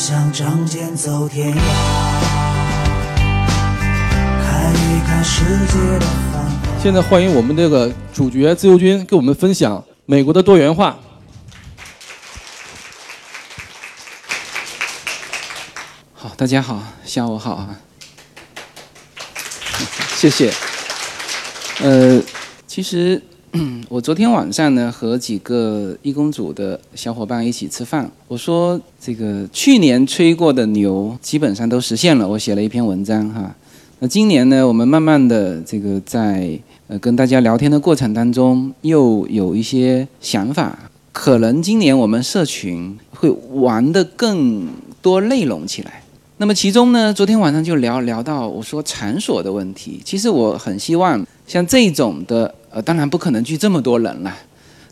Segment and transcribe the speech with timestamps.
[0.00, 1.60] 想仗剑走天涯，
[4.42, 6.80] 看一看世界的繁。
[6.82, 10.98] 现在欢迎我们这个主角自由军给我们分享美国的多元化。
[16.14, 17.76] 好，大家好，下午好啊，
[20.16, 20.50] 谢谢。
[21.82, 22.18] 呃，
[22.66, 23.22] 其实
[23.88, 33.52] 我昨天晚上呢和几个义工组的小伙伴一起吃饭，我说这个去年吹过的牛基本上都实现了，我写了一篇文章哈。
[33.98, 40.78] 那今年呢，我们慢慢的这个在呃跟大家聊天的过程当中，又有一些想法，
[41.10, 44.68] 可能今年我们社群会玩的更
[45.02, 46.02] 多内容起来。
[46.36, 50.00] 那么其中呢，昨天晚上就聊聊到我说场所的问题。
[50.04, 54.34] 其实我很希望像这种的，呃，当然不可能聚这么多人了。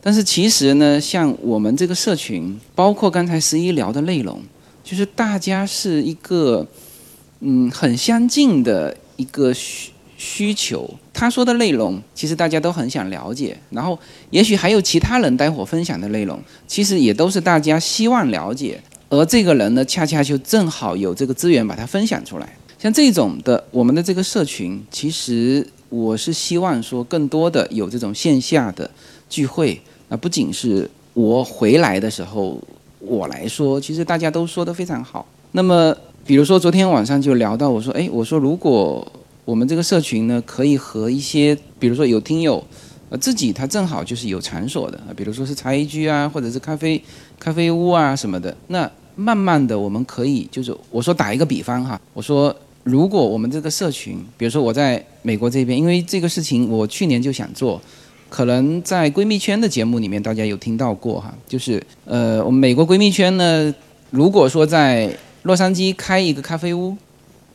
[0.01, 4.41] 但是其实呢，像我们这个社群，包括刚才十一聊的内容，
[4.85, 6.67] 就是大家是一个
[7.41, 10.89] 嗯很相近的一个需需求。
[11.13, 13.59] 他说的内容，其实大家都很想了解。
[13.71, 13.99] 然后
[14.31, 18.81] 也许还有其他人待会分享的内容，其实也都是大家希望了解。
[19.09, 22.57] 而这个人呢，恰恰就正好有这个资源把它分享出来。
[22.79, 28.91] 像这种的，我们的这个社群，其实我是希望说，更多的有这种线下的
[29.29, 29.81] 聚会。
[30.09, 32.61] 那不仅是我回来的时候
[33.01, 35.27] 我来说，其实大家都说的非常好。
[35.53, 39.07] 那么，比如说昨天晚上就聊到，我说，哎，我说如果
[39.45, 42.63] 我们这个社群呢，可以和一些，比如说有听友。
[43.11, 47.03] 呃，自己他正好就是有场所的，比如说是茶艺居啊，或者是咖啡
[47.39, 48.55] 咖啡屋啊什么的。
[48.67, 52.55] 那慢慢的，我们可以就是我说打一个比方哈，我说
[52.89, 57.79] 如果我们这个社群，比如说我在美国这边，因为这个事情我去年就想做，
[58.31, 63.75] 可能在闺蜜圈的节目里面大家有听到过哈，就是呃，我们美国闺蜜圈呢，
[64.09, 66.97] 如果说在洛杉矶开一个咖啡屋，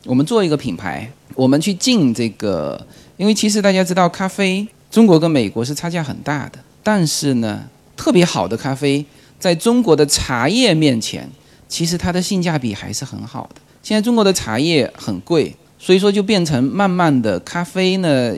[0.06, 2.86] 我们做一个品牌，我们去进这个，
[3.18, 4.68] 因为其实大家知道咖啡。
[4.92, 7.64] 中国跟美国是差价很大的，但是呢，
[7.98, 9.04] 特别好的咖啡
[9.40, 11.28] 在中国的茶叶面前，
[11.68, 13.62] 其实它的性价比还是很好的。
[13.84, 18.34] 现在中国的茶叶很贵，所以说就变成慢慢的咖啡呢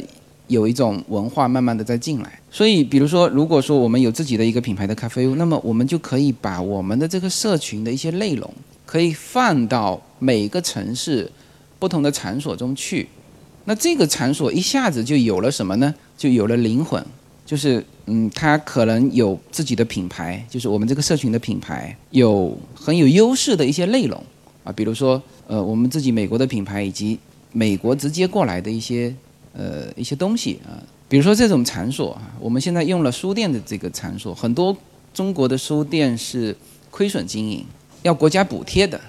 [0.47, 2.39] 有一种文化慢慢的在进来。
[2.49, 8.51] 所以，比如说，如果说我们有自己的一个品牌的咖啡屋，那么我们就可以把我们的这个社群的一些内容，
[8.85, 11.29] 可以放到每个城市
[11.77, 13.07] 不同的场所中去。
[13.65, 15.93] 那这个场所一下子就有了什么呢？
[16.17, 17.03] 就有了灵魂，
[17.45, 24.23] 就是嗯，它可能有自己的品牌，就是我们这个社群的品牌，有很有优势的一些内容
[24.65, 27.17] 啊，比如说呃，我们自己美国的品牌以及
[27.53, 29.15] 美国直接过来的一些
[29.53, 34.75] 呃一些东西啊，比如说这种场所啊，我们现在用了书店的这个场所，很多
[35.13, 36.53] 中国的书店是
[36.91, 37.63] 亏损经营，
[38.01, 38.99] 要国家补贴的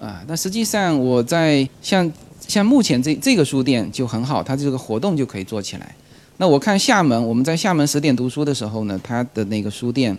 [0.00, 2.12] 啊，那实际上我在像。
[2.48, 5.96] 像目前这这个书店就很好，它这个活动就可以做起来。
[6.36, 10.16] 那我看厦门，我们在厦门十点读书的时候呢，它的那个书店，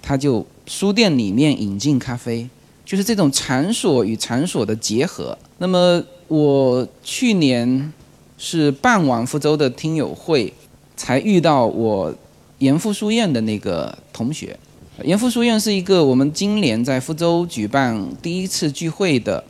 [0.00, 2.48] 它就书店里面引进咖啡，
[2.86, 5.36] 就是这种场所与场所的结合。
[5.58, 7.92] 那么我去年
[8.38, 10.50] 是办完福州的听友会，
[10.96, 12.14] 才遇到我
[12.58, 14.58] 严复书院的那个同学。
[15.02, 19.42] 严复书院是一个我们今年在福州举办第一次聚会的。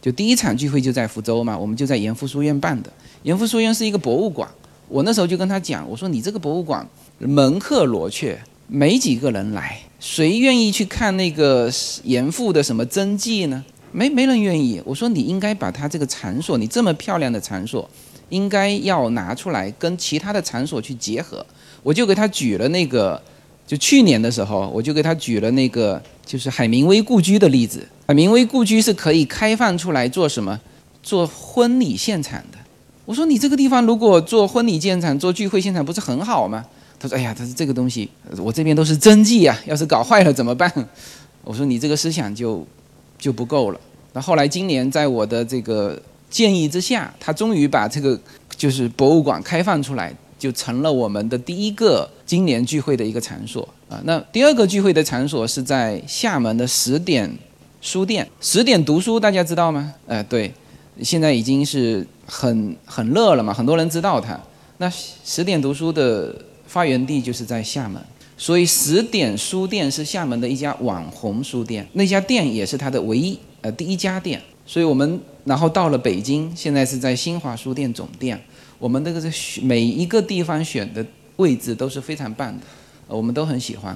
[0.00, 2.92] 就第一场聚会就在福州嘛，我们就在严复书院办的。
[3.22, 4.48] 严复书院是一个博物馆，
[4.88, 6.84] 我那时候就跟他讲，我说你这个博物馆
[7.18, 8.36] 门客罗雀，
[8.66, 13.64] 没几个人来，谁愿意去看那个严复的什么真迹呢？
[13.92, 14.82] 没没人愿意。
[14.84, 17.88] 我说你应该把他这个场所，你这么漂亮的场所，
[18.28, 21.46] 应该要拿出来跟其他的场所去结合。
[21.84, 23.22] 我就给他举了那个。
[23.64, 27.86] 就去年的时候，我就给他举了那个，就是海明威故居的例子。
[28.08, 30.60] 海明威故居是可以开放出来做什么？
[31.00, 32.58] 做婚礼现场的。
[33.04, 36.66] 我说你这个地方如果做婚礼现场、做聚会现场，不是很好吗？
[37.02, 38.08] 他说：“哎呀，他说这个东西，
[38.38, 40.72] 我这边都是真迹啊，要是搞坏了怎么办？”
[41.42, 42.64] 我说：“你这个思想就
[43.18, 43.80] 就不够了。”
[44.14, 46.00] 那后来今年在我的这个
[46.30, 48.16] 建议之下，他终于把这个
[48.56, 50.14] 就是博物馆开放出来。
[50.38, 54.02] 就成了我们的第一个今年聚会的一个场所啊。
[54.02, 57.32] 那第二个聚会的场所是在厦门的十点
[57.80, 58.28] 书店。
[58.40, 59.94] 十点读书大家知道吗？
[60.08, 60.52] 哎，对，
[61.00, 64.36] 现在已经是很很热了嘛，很多人知道它。
[64.78, 66.34] 那十点读书的
[66.72, 68.00] 发源地就是在厦门，
[68.38, 74.40] 所以十点书店是厦门的一家网红书店，那家店也是它的唯一呃第一家店。
[74.64, 78.40] 所以我们然后到了北京，现在是在新华书店总店。
[78.78, 81.04] 我们这个是每一个地方选的
[81.36, 82.64] 位置都是非常棒的，
[83.06, 83.94] 我们都很喜欢。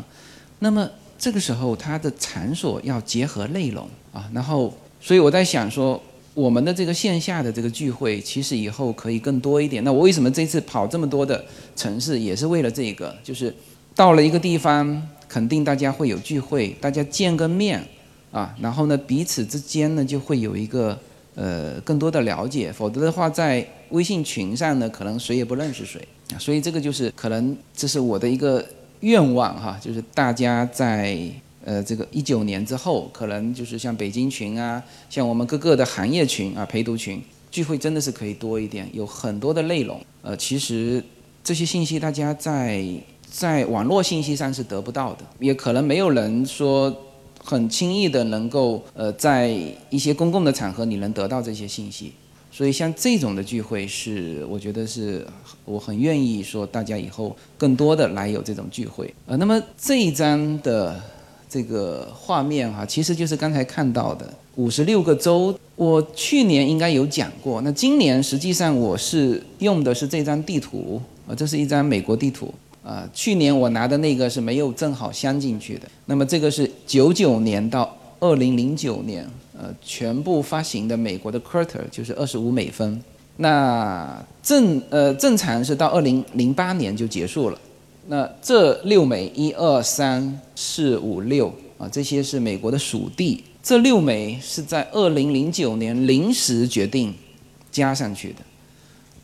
[0.59, 0.87] 那么
[1.19, 5.99] 这个时候，它的场所要结合内容啊，然后所以我在想说，
[6.37, 9.83] 我们的这个线下的这个聚会，其实以后可以更多一点。
[9.83, 11.43] 那我为什么这次跑这么多的
[11.75, 13.53] 城市，也是为了这个，就是
[13.95, 17.83] 到了一个地方，肯定大家会有聚会，大家见个面
[18.31, 20.99] 啊，然后呢，彼此之间呢就会有一个
[21.35, 26.07] 呃更多的了解，否则的话，在微信群上呢，可能谁也不认识谁。
[26.39, 28.63] 所以这个就是可能这是我的一个
[29.01, 31.19] 愿望哈，就是大家在。
[31.67, 34.81] 呃，这个一九年之后，可能就是像北京群啊，
[35.11, 37.21] 像我们各个的行业群啊、陪读群
[37.51, 40.01] 聚会，真的是可以多一点，有很多的内容。
[40.23, 41.03] 呃，其实
[41.43, 42.87] 这些信息大家在
[43.29, 46.97] 在网络信息上是得不到的，也可能没有人说
[47.43, 49.49] 很轻易的能够呃在
[49.91, 52.13] 一些公共的场合你能得到这些信息。
[52.53, 55.27] 所以像这种的聚会是，我觉得是
[55.65, 59.13] 我很愿意说大家以后更多的来有这种聚会。
[59.27, 61.03] 呃，那么这一章的。
[61.49, 65.57] 这个画面哈，其实就是刚才看到的五十六个州。
[65.77, 72.53] 我去年应该有讲过，那今年实际上我是用的是这张地图啊，这是一张美国地图
[72.83, 73.07] 啊。
[73.13, 75.87] 去年我拿的那个是没有正好镶进去的。
[76.07, 82.99] 那么这个是九九年到二零零九年呃全部发行的美国的 quarter，就是二十五美分。
[83.37, 87.59] 那正呃正常是到二零零八年就结束了。
[88.09, 93.43] 那这六枚一二三四五六啊，这些是美国的属地。
[93.63, 97.13] 这六枚是在二零零九年临时决定
[97.73, 98.37] 加上去的，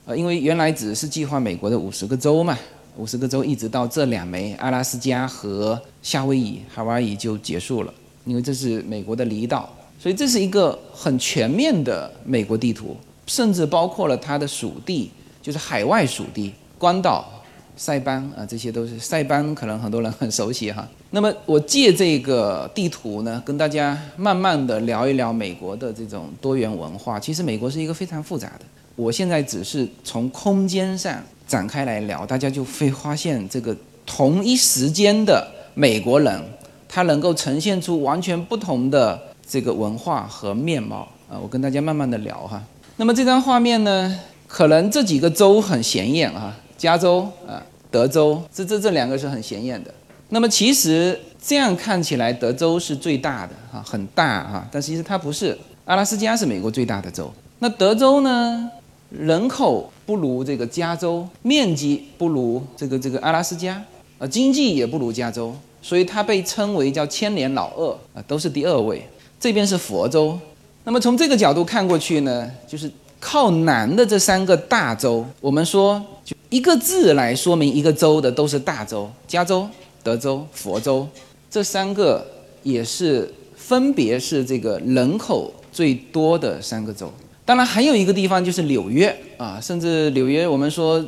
[0.07, 2.59] 呃，因为原来只是计划美国的五十个州嘛，
[2.97, 7.95] 五十个州一直到这两枚阿拉斯加和夏威夷、海瓦伊就结束了，
[8.25, 12.97] 因为这是美国的离岛，所以这是一个很全面的美国地图，
[13.29, 15.09] 甚至包括了它的属地，
[15.41, 17.32] 就是海外属地，关岛。
[17.77, 20.87] 塞班啊，这些都是塞班，可能很多人很熟悉哈。
[21.11, 27.19] 那么我借这个地图呢，跟大家慢慢的聊一聊美国的这种多元文化。
[27.19, 28.65] 其实美国是一个非常复杂的。
[28.95, 33.75] 我现在只是从空间上展开来聊，大家就会发现这个
[34.07, 36.43] 同一时间的美国人，
[36.89, 41.39] 他能够呈现出完全不同的这个文化和面貌啊。
[41.43, 42.63] 我跟大家慢慢的聊哈。
[42.97, 46.57] 那么这张画面呢，可能这几个州很显眼啊。
[46.83, 47.63] 加州啊，
[47.93, 49.95] 德州，这这这两个是很显眼的。
[50.31, 54.67] 那么其实这样看起来，德州是最大的哈，很大哈。
[54.73, 57.33] 但其实它不是，阿拉斯加是美国最大的州。
[57.61, 58.69] 那德州呢，
[59.11, 63.81] 人口不如这个加州，面积不如这个这个阿拉斯加，
[64.19, 69.07] 呃，经济也不如加州，所以它被称为叫千年老二啊，都是第二位。
[69.39, 70.37] 这边是佛州。
[70.83, 72.91] 那么从这个角度看过去呢，就是
[73.21, 76.05] 靠南的这三个大州，我们说。
[76.53, 79.67] 一个字来说明一个州的都是大州，加州、
[80.03, 81.09] 德州、佛州，
[81.51, 82.23] 这三个
[82.63, 87.11] 也是分别是这个人口最多的三个州。
[87.47, 91.03] 当然还有一个地方就是纽约啊，甚至纽约我们说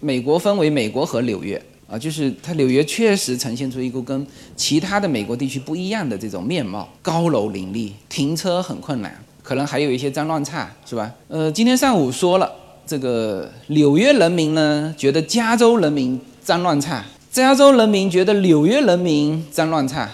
[0.00, 11.14] 美国分为美国和纽约啊，就是它纽约确实呈现出一个跟其他的美国地区不一样的这种面貌，高楼林立，停车很困难，可能还有一些脏乱差，是吧？
[11.28, 12.52] 呃，今天上午说了。
[12.88, 20.08] 这个纽约人民呢，觉得加州人民脏乱差；加州人民觉得纽约人民脏乱差，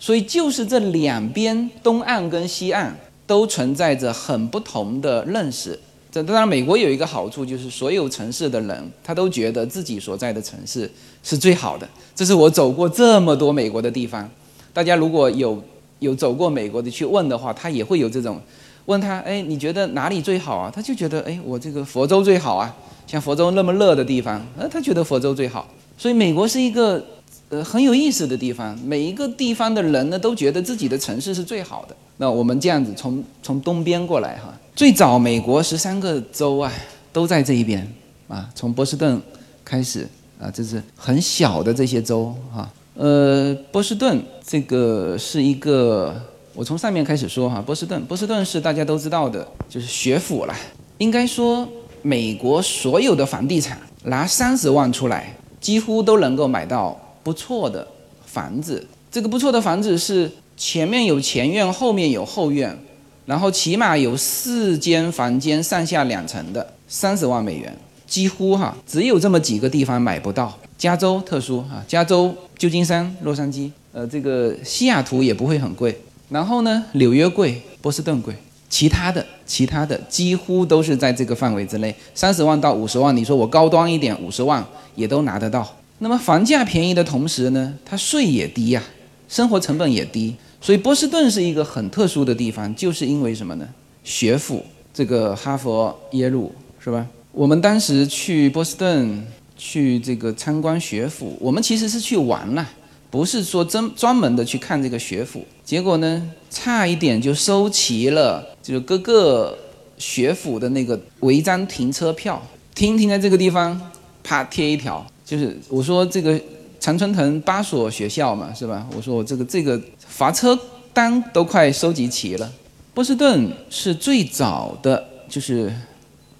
[0.00, 2.92] 所以就是这两边东岸跟西岸
[3.24, 5.78] 都存在着很不同的认识。
[6.10, 10.90] 这当然，美国有一个好处，就是所有城市的人他都觉得自己所在的城市
[11.22, 11.88] 是最好的。
[12.16, 14.28] 这是我走过这么多美国的地方，
[14.72, 15.62] 大家如果有
[16.00, 18.40] 有走过美国的去问的话，他也会有这种。
[18.88, 20.72] 问他，哎，你觉得哪里最好啊？
[20.74, 22.74] 他就觉得，哎，我这个佛州最好啊，
[23.06, 25.68] 像佛州那么热的地方，呃，他觉得佛州最好。
[25.98, 27.04] 所以美国是一个，
[27.50, 28.74] 呃，很有意思的地方。
[28.82, 31.94] 每一个地方的人呢，都觉得自己的城市是最好的。
[32.16, 36.72] 那我们这样子从从东边过来哈，最早美国十三个州啊，
[37.12, 37.86] 都在这一边
[38.26, 39.20] 啊，从波士顿
[39.62, 40.08] 开始
[40.40, 42.66] 啊，这是很小的这些州哈。
[42.94, 46.18] 呃，波士顿这个是一个。
[46.58, 50.54] 我从上面开始说哈，波士顿，波士顿是大家都知道的，就是学府了。
[50.98, 51.64] 应该说，
[52.02, 57.86] 美国所有的房地产拿三十万出来，几乎都能够买到不错的
[58.26, 58.84] 房子。
[59.08, 62.76] 这个不错的房子是前面有前院，后面有后院，
[63.24, 67.72] 然后起码有四间房间，上下两层的，三十万美元，
[68.08, 70.58] 几乎哈只有这么几个地方买不到。
[70.76, 75.96] 加州特殊哈，加州旧金山、洛杉矶，呃，这个西雅图也不会很贵。
[76.28, 78.34] 然后呢，纽约贵，波士顿贵，
[78.68, 85.66] 其他的其他的几乎都是在这个范围之内，三十万到五十万，你说我高端一点，五十万也都拿得到。
[85.98, 88.82] 那么房价便宜的同时呢，它税也低呀，
[89.28, 93.66] 生活成本也低，所以波士顿是一个很特殊的地方，就是因为什么呢？
[94.04, 94.62] 学府，
[94.94, 97.06] 这个哈佛、耶鲁是吧？
[97.32, 102.68] 我们当时去波士顿去这个参观学府，我们其实是去玩了，
[103.10, 105.44] 不是说真专门的去看这个学府。
[105.64, 109.56] 结果呢，差一点就收齐了，就是各个
[109.98, 112.42] 学府的那个违章停车票，
[112.74, 113.78] 停停在这个地方，
[114.22, 116.40] 啪贴一条，就是我说这个
[116.80, 118.86] 常春藤八所学校嘛，是吧？
[118.96, 120.58] 我说我这个这个罚车
[120.92, 122.50] 单都快收集齐了。
[122.94, 125.72] 波士顿是最早的，就是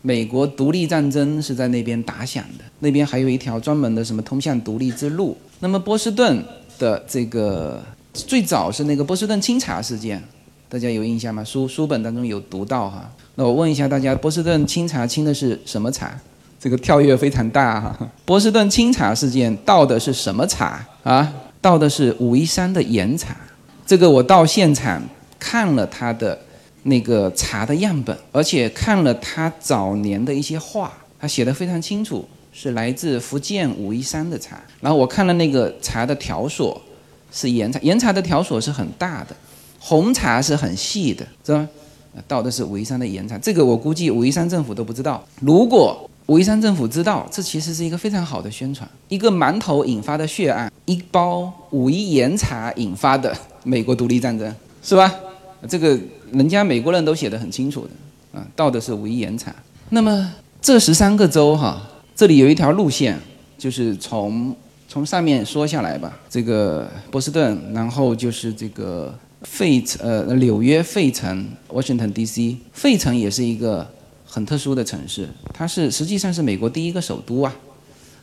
[0.00, 5.36] 美国独立战争是在那边打响的，那边还有一条专门的什么通向独立之路。
[5.60, 6.42] 那么波士顿
[6.78, 7.82] 的这个
[8.12, 10.22] 最早是那个波士顿清查事件，
[10.68, 11.42] 大家有印象吗？
[11.44, 13.10] 书书本当中有读到哈。
[13.34, 16.18] 那我问一下大家，波士顿清查清的是什么茶？
[16.60, 17.96] 这个跳跃非常大哈。
[18.24, 21.32] 波士顿清查事件倒的是什么茶啊？
[21.60, 23.36] 倒的是武夷山的岩茶。
[23.86, 25.02] 这个我到现场
[25.38, 26.38] 看了他的
[26.82, 32.28] 那个茶的样本，而且看了他早年的一些画，他写的非常清楚，
[32.60, 34.60] 是来自福建武夷山的茶。
[34.80, 36.80] 然后我看了那个茶的条索，
[37.30, 39.36] 是岩茶，岩茶的条索是很大的，
[39.78, 41.68] 红茶是很细的，知道吗？
[42.26, 45.24] 盗的是武夷山的岩茶，这个我估计武夷山政府都不知道。
[45.40, 48.88] 如果武夷山政府知道，这其实是一个非常好的宣传。
[49.06, 55.14] 一个馒头引发的血案，一包武夷岩茶引发的美国独立战争，是吧？
[55.68, 55.96] 这个
[56.32, 59.54] 人家美国人都写的很清楚的啊，倒的是武夷岩茶。
[59.90, 61.80] 那么这十三个州哈，
[62.18, 63.16] 这里有一条路线，
[63.56, 64.52] 就是从
[64.88, 69.16] 从上面说下来吧，这个波士顿，然后就是这个。
[69.42, 73.88] 费城，呃，纽约费城，Washington D.C.，费城也是一个
[74.26, 77.54] 很特殊的城市，它是实际上是美国第一个首都啊。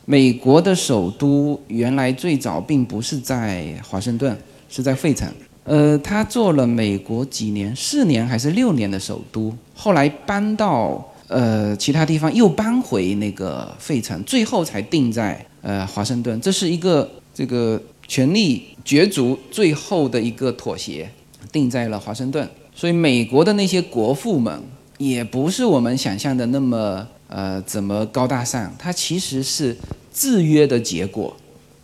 [0.04, 4.36] 美国的首都原来最早并不是在华盛顿，
[4.68, 5.26] 是在费城。
[5.64, 16.40] 呃，他做了美国几年，四年还是六年的首都，后来搬到呃其他地方，又搬回那个费城，最后才定在呃华盛顿。
[16.40, 18.64] 这是一个这个权力。
[18.86, 21.10] 角逐最后的一个妥协，
[21.50, 22.48] 定在了华盛顿。
[22.72, 24.62] 所以美国的那些国父们，
[24.96, 28.72] 也不是我们想象的那么呃怎么高大上。
[28.78, 29.76] 它其实是
[30.14, 31.36] 制约的结果，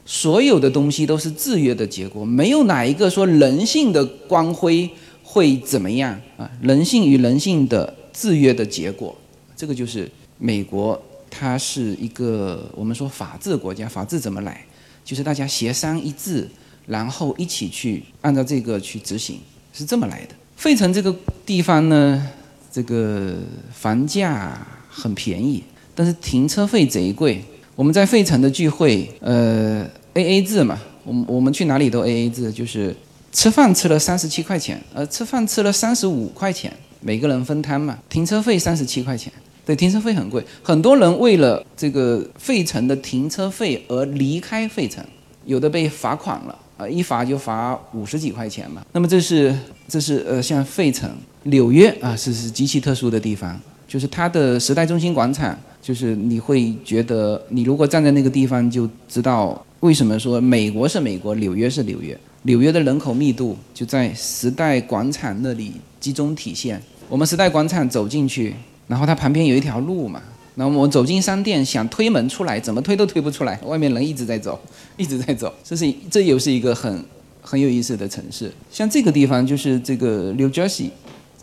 [0.07, 4.89] 所有的东西都是制约的结果，没有哪一个说人性的光辉
[5.25, 6.49] 会怎么样啊？
[6.61, 9.17] 人性与人性的制约的结果，
[9.63, 11.01] 这个就是美国，
[11.31, 13.89] 它是一个我们说法治国家。
[13.89, 14.61] 法治怎么来？
[15.05, 16.49] 就是大家协商一致。
[16.85, 19.39] 然后一起去按照这个去执行，
[19.73, 20.35] 是这么来的。
[20.57, 21.15] 费城这个
[21.47, 22.29] 地方呢，
[22.73, 23.37] 这个
[23.73, 25.63] 房价很便宜，
[25.95, 27.41] 但是停车费贼贵。
[27.77, 32.93] 我们在费城的聚会，呃，A A 制嘛，我们我们去哪里都 A A 制，就是
[33.31, 37.97] 吃饭吃了三十七块钱，呃，吃饭吃了三十五块钱，每个人分摊嘛。
[38.09, 39.33] 停车费三十七块钱，
[39.65, 45.05] 对，停车费很贵，很多人为了这个费城的停车费而离开费城，
[45.45, 46.89] 有的被罚款了啊。
[46.89, 48.85] 一罚就罚五十几块钱嘛。
[48.93, 51.09] 那么这是这是呃，像费城、
[51.45, 53.61] 纽约啊，是是极其特殊的地方。
[53.87, 62.19] 就是它的时代中心广场，就是你会觉得，你如果站在那个地方，就知道为什么说美国是美国，纽约是纽约。
[62.45, 66.83] 纽约的人口密度就在时代广场那里集中体现。
[67.09, 68.55] 我们时代广场走进去，
[68.89, 70.23] 然后它旁边有一条路嘛。
[70.57, 74.61] 那我走进商店，想推门出来，怎么推都推不出来， 外面人一直在走，
[74.99, 75.51] 一直在走。
[75.65, 77.03] 这是这又是一个很
[77.41, 78.53] 很有意思的城市。
[78.71, 80.91] 像这个地方就是这个 New Jersey，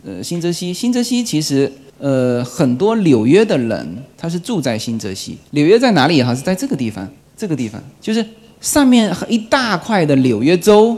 [0.04, 0.72] 呃，新泽西。
[0.72, 5.40] 新泽西其实呃很多纽约的人他是住在新泽西。
[5.52, 6.36] 纽约在哪里哈？
[6.36, 8.24] 是在这个地方，这个地方就是
[8.62, 10.96] 上面一大块的纽约州，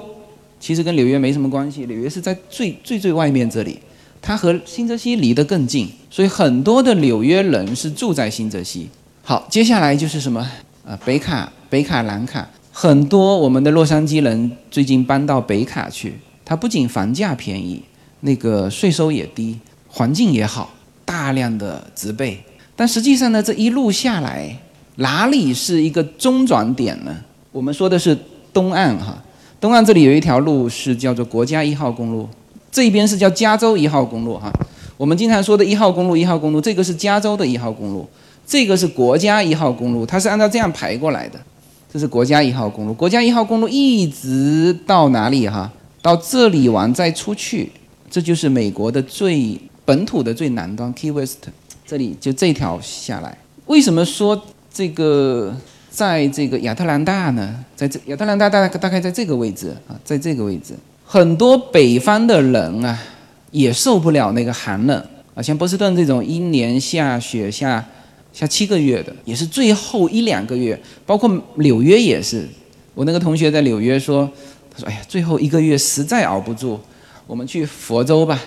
[0.60, 1.86] 其实跟纽约没什么关系。
[1.86, 3.80] 纽约是在最最最外面这里。
[4.22, 8.88] 它和新泽西离得更近，所以很多的纽约人是住在新泽西。
[9.24, 10.48] 好，接下来就是什么？
[10.86, 16.14] 呃，北卡、北卡、南卡，很多我们的洛杉矶人最近搬到北卡去。
[16.46, 17.82] 它不仅房价便宜，
[18.22, 20.72] 那个税收也低，环境也好，
[21.06, 22.44] 大量的植被。
[22.76, 24.58] 但实际上呢，这一路下来，
[24.98, 27.16] 哪里是一个中转点呢？
[27.52, 28.18] 我们说的是
[28.52, 29.24] 东岸哈，
[29.60, 32.28] 东岸这里有一条路是叫做国家一号公路。
[32.72, 34.52] 这边是叫加州一号公路哈，
[34.96, 38.08] 我们经常说的一号公路，一号公路，这个是加州的一号公路，
[38.48, 41.40] 这个是国家一号公路，它是按照这样排过来的，
[41.92, 45.72] 这是国家一号公路，国家一号公路一直到哪里哈？
[46.02, 47.72] 到这里完再出去，
[48.10, 51.40] 这就是美国的最本土的最南端，Key West，
[51.86, 53.38] 这里就这条下来。
[53.66, 54.42] 为什么说
[54.74, 55.56] 这个
[55.90, 57.64] 在这个亚特兰大呢？
[57.76, 60.74] 在这亚特兰大大大概在这个位置啊，在这个位置。
[61.12, 62.98] 很多北方的人啊，
[63.52, 67.86] 也受不了那个寒冷啊，像波士顿这种一年下雪下
[68.32, 72.48] 下七个月的，也是最后一两个月，包括纽约也是。
[72.94, 74.30] 我那个同学在纽约说，
[74.74, 76.80] 他说：“哎呀，最后一个月实在熬不住，
[77.28, 78.40] 我们去佛州吧，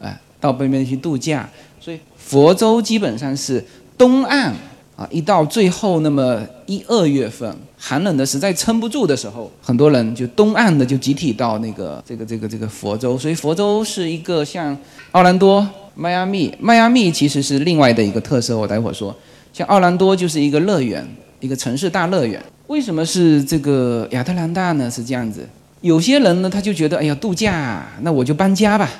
[0.00, 1.48] 哎，到北边去度假。”
[1.80, 3.64] 所以佛州基本上是
[3.96, 4.52] 东岸
[4.98, 13.16] 啊，一到最后那么一二月份，寒冷的实在撑不住的时候，很多人就东岸的就集体到那个这个这个这个佛州。
[13.16, 14.76] 所以佛州是一个像
[15.12, 15.64] 奥兰多、
[15.94, 19.14] 迈阿密，迈阿密其实是另外的一个特色，我待会儿说。
[19.52, 21.06] 像奥兰多就是一个乐园，
[21.38, 22.42] 一个城市大乐园。
[22.66, 24.90] 为什么是这个亚特兰大呢？
[24.90, 25.48] 是这样子，
[25.80, 28.90] 有些人呢他就觉得，哎呀，度假，那我就搬家吧。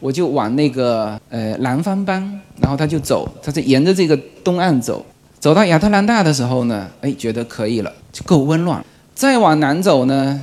[0.00, 5.04] 我就往那个呃南方搬，然后他就走，他就沿着这个东岸走，
[5.42, 8.80] 走到亚特兰大的时候呢，哎，觉得可以了，就够温暖。
[9.12, 10.40] 再往南走呢，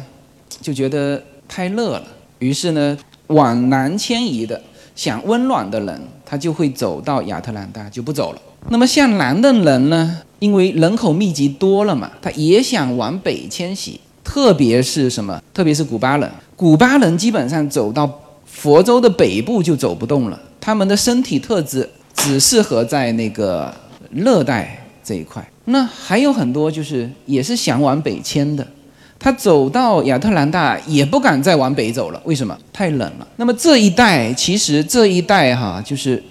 [0.60, 2.04] 就觉得太热了，
[2.40, 4.62] 于是呢，往南迁移的
[4.98, 8.42] 想温暖的人，他就会走到亚特兰大，就不走了。
[8.68, 15.42] 那么向南的人呢，因为人口密集多了嘛，他也想往北迁徙，特别是什么？
[15.54, 18.20] 特别是古巴人，古巴人基本上走到。
[18.46, 23.74] 佛州的北部就走不动了，他们的身体特质只适合在那个
[24.10, 24.79] 热带
[25.10, 25.44] 这一块。
[25.66, 28.68] 那还有很多就是也是想往北迁的，
[29.18, 32.56] 他走到亚特兰大也不敢再往北走了，为什么？
[32.72, 33.28] 太冷了。
[33.38, 36.22] 那么这一带其实这一带哈，就是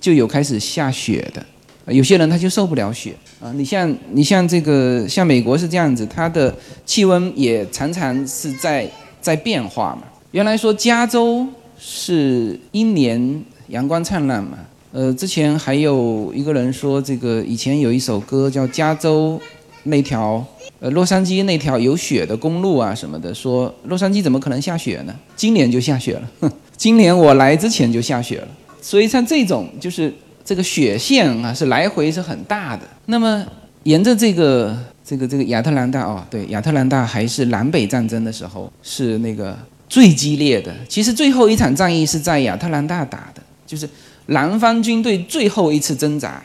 [0.00, 1.44] 就有开始下雪的，
[1.92, 3.50] 有些人他就受不了雪啊。
[3.52, 6.54] 你像你像这个像美国是这样子，它的
[6.86, 8.88] 气温也常常是在
[9.20, 10.02] 在变化嘛。
[10.30, 11.44] 原来说加州。
[11.80, 14.58] 是一年阳光灿烂嘛？
[14.98, 19.40] 呃，之前还有一个人说，这个以前有一首歌叫《加州
[19.84, 20.44] 那条
[20.80, 25.14] 呃洛杉矶那条有雪的公路啊什么的》，说洛杉矶怎么可能下雪呢？
[25.36, 28.48] 今年就下雪了，哼，今年我来之前就下雪了。
[28.82, 30.12] 所以像这种就是
[30.44, 32.82] 这个雪线啊，是来回是很大的。
[33.06, 33.46] 那么
[33.84, 39.56] 沿着这个这个这个亚特兰大哦，对，亚特兰大还是南北战争的时候是那个。
[39.88, 43.88] 最激烈的，其实最后一场战役是在亚特兰大打的，就是
[44.28, 46.42] 南方军队最后一次挣扎，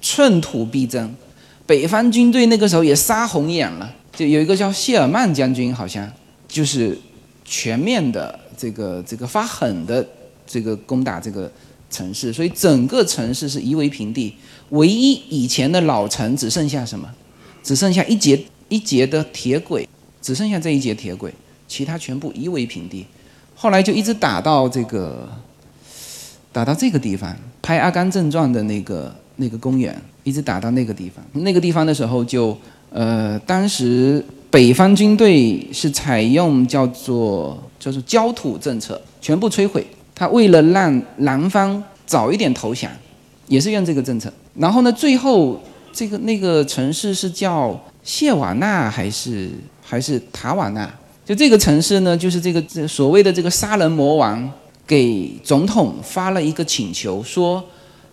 [0.00, 1.14] 寸土必争。
[1.66, 6.10] 北方军队那个时候也杀红眼了，就有一个叫谢尔曼将军，好像
[6.46, 6.98] 就是
[7.44, 10.06] 全面的这个这个发狠的
[10.46, 11.50] 这个攻打这个
[11.90, 14.34] 城市，所以整个城市是夷为平地。
[14.70, 17.08] 唯一以前的老城只剩下什么？
[17.62, 19.86] 只剩下一节一节的铁轨，
[20.22, 21.32] 只剩下这一节铁轨。
[21.66, 23.04] 其他全部夷为平地，
[23.54, 25.28] 后来就一直打到这个，
[26.52, 31.24] 打到这个地方，拍《阿甘正传》的那个那个公园，一直打到那个地方。
[31.32, 32.56] 那个地方的时候，就
[32.90, 39.86] 呃，当时北方军队是采用叫做就是焦土政策，全部摧毁。
[40.14, 42.90] 他为了让南方早一点投降，
[43.46, 44.32] 也是用这个政策。
[44.54, 45.60] 然后呢，最后
[45.92, 49.50] 这个那个城市是叫谢瓦纳还是
[49.82, 50.90] 还是塔瓦纳？
[51.24, 54.50] 就这个城市呢，就是这个这所谓的这个杀人魔王
[54.88, 57.62] 给总统发了一个请求，说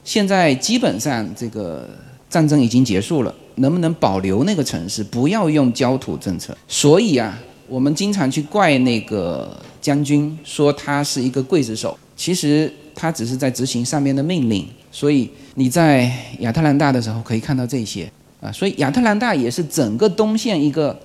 [0.04, 1.90] 现在基本上这个
[2.30, 6.56] 战争已经结束了，能不能保留那个城市，不要用焦土政策？
[6.68, 14.68] 所以啊，我们经常去怪那个将军，说他是一个刽子手，其实他只是在执行上面的命令。
[14.92, 18.12] 所以你在亚特兰大的时候可以看到这些
[18.42, 21.00] 啊，所以亚特兰大也是整个东线一个。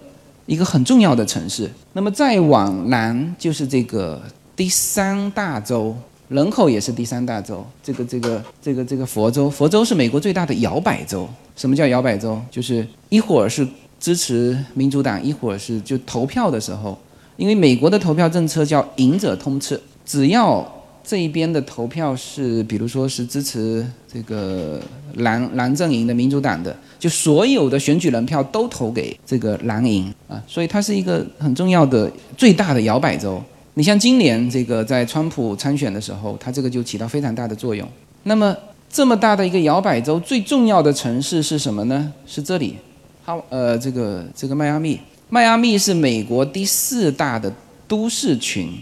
[0.47, 1.71] 一个很重要的城市。
[1.93, 4.21] 那么再往南就是这个
[4.61, 5.97] 第三大洲，
[6.29, 7.65] 人口也是第三大洲。
[7.83, 11.27] 这个这个这个这个佛州，佛州是美国最大的摇摆州。
[11.57, 12.39] 什么叫摇摆州？
[12.51, 13.67] 就是一会儿是
[13.99, 16.99] 支持民主党，一会儿是就投票的时候，
[17.39, 20.71] 因为美国的投票政策叫“赢者通吃”，只要
[21.03, 24.79] 这一边的投票是，比如说是支持这个
[25.15, 26.77] 蓝蓝阵营的民主党的。
[26.99, 33.43] 就所有的选举人票都投给这个蓝营啊，所以它是一个很重要的、最大的摇摆州。
[33.75, 37.89] 你像今年这个在川普参选的时候，它这个就起到非常大的作用。
[38.25, 38.55] 那么
[38.91, 42.13] 这么大的一个摇摆州，最重要的城市是什么呢？
[42.27, 42.77] 是这里，
[43.23, 44.99] 好，呃，这个这个迈阿密。
[45.29, 47.53] 迈阿密是美国第四大的
[47.87, 48.73] 都市群，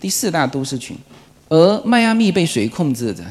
[0.00, 0.96] 第四大都市群。
[1.50, 3.22] 而迈阿密被谁控制着？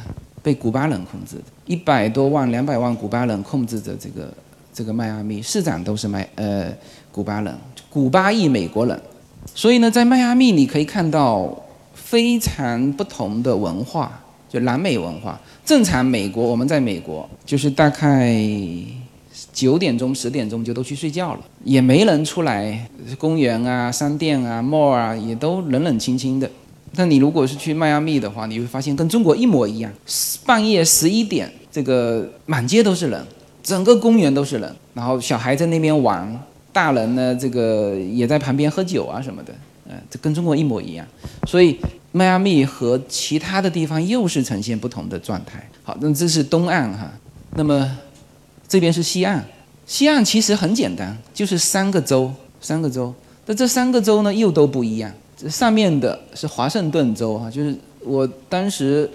[0.44, 1.44] 被古巴人控制的。
[1.66, 4.32] 一百多万、两百万古巴人控制着这个
[4.72, 6.72] 这个迈阿密，市长都是迈呃
[7.12, 7.54] 古巴人，
[7.90, 9.02] 古巴裔美国人。
[9.54, 11.52] 所以呢，在迈阿密你可以看到
[11.94, 14.12] 非常不同的文化，
[14.48, 15.40] 就南美文化。
[15.66, 18.34] 正常美国我们在美国就是大概
[19.52, 26.50] 九点钟、十点钟就都去睡觉了，也没人出来，公园啊、商店啊、mall 啊也都冷冷清清的。
[26.96, 29.92] 但你如果是去迈阿密的话，你会发现跟中国一模一样，
[30.46, 33.26] 半夜十一点，这个满街都是人，
[33.62, 36.40] 整个公园都是人，然后小孩在那边玩，
[36.78, 39.52] 大人呢这个也在旁边喝酒啊什么的，
[39.90, 41.04] 嗯，这跟中国一模一样。
[41.48, 41.76] 所以
[42.12, 45.68] 迈阿密和其他的地方又是呈现不同的状态。
[45.82, 47.12] 好，那这是东岸哈，
[47.56, 47.98] 那么
[48.68, 49.44] 这边是西岸，
[49.88, 53.12] 西岸其实很简单，就是三个州，三个州。
[53.48, 55.12] 那这三个州呢又都不一样。
[55.36, 59.10] 这上面的是华盛顿州哈，就是我当时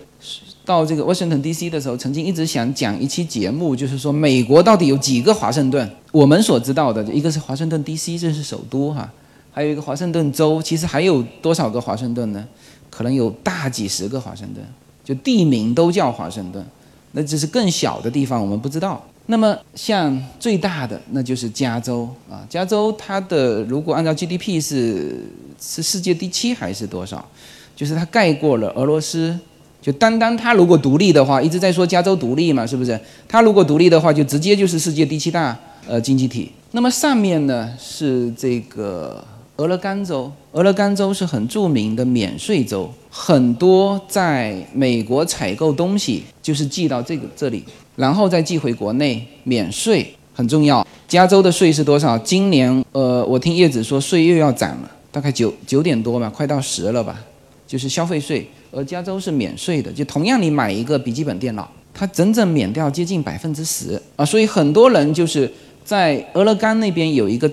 [0.65, 1.69] 到这个 Washington D.C.
[1.69, 5.91] 的时候，曾经一直想讲一期节目，就是说美国到底有几个华盛顿？
[6.13, 8.17] 我们所知道的一个是华盛顿 D.C.
[8.19, 9.11] 这是首都哈，
[9.51, 12.47] 还有一个华盛顿州，其实还有多少个华盛顿呢？
[12.89, 14.65] 可能有大几十个华盛顿，
[15.03, 16.65] 就地名都叫华盛顿，
[17.13, 19.03] 那只是更小的地方我们不知道。
[19.27, 25.25] 那么像最大的那就是加州啊，加州它的如果按照 GDP 是
[25.61, 27.27] 是世界第七还是多少？
[27.75, 29.37] 就是它盖过了俄罗斯。
[29.83, 32.99] 就单单它如果独立的话，一直在说加州独立嘛，是不是？
[33.29, 36.53] 它如果独立的话，就直接就是世界第七大呃经济体。
[36.71, 39.23] 那么上面呢是这个
[39.57, 47.65] 俄勒冈州，俄勒冈州是很著名的免税州，很多在美国采购东西就是寄到这个这里。
[47.95, 50.87] 然后再寄回国内免税很重要。
[51.07, 52.17] 加州的税是多少？
[52.19, 57.21] 今年呃，我听叶子说税又要涨了，大概九九点多吧，快到十了吧，
[57.67, 58.49] 就是消费税。
[58.73, 64.25] 而加州是免税的，就同样你买一个笔记本电脑，它整整免掉接近百分之十啊。
[64.25, 65.49] 所以很多人就是
[65.85, 67.51] 在俄勒冈那边有一个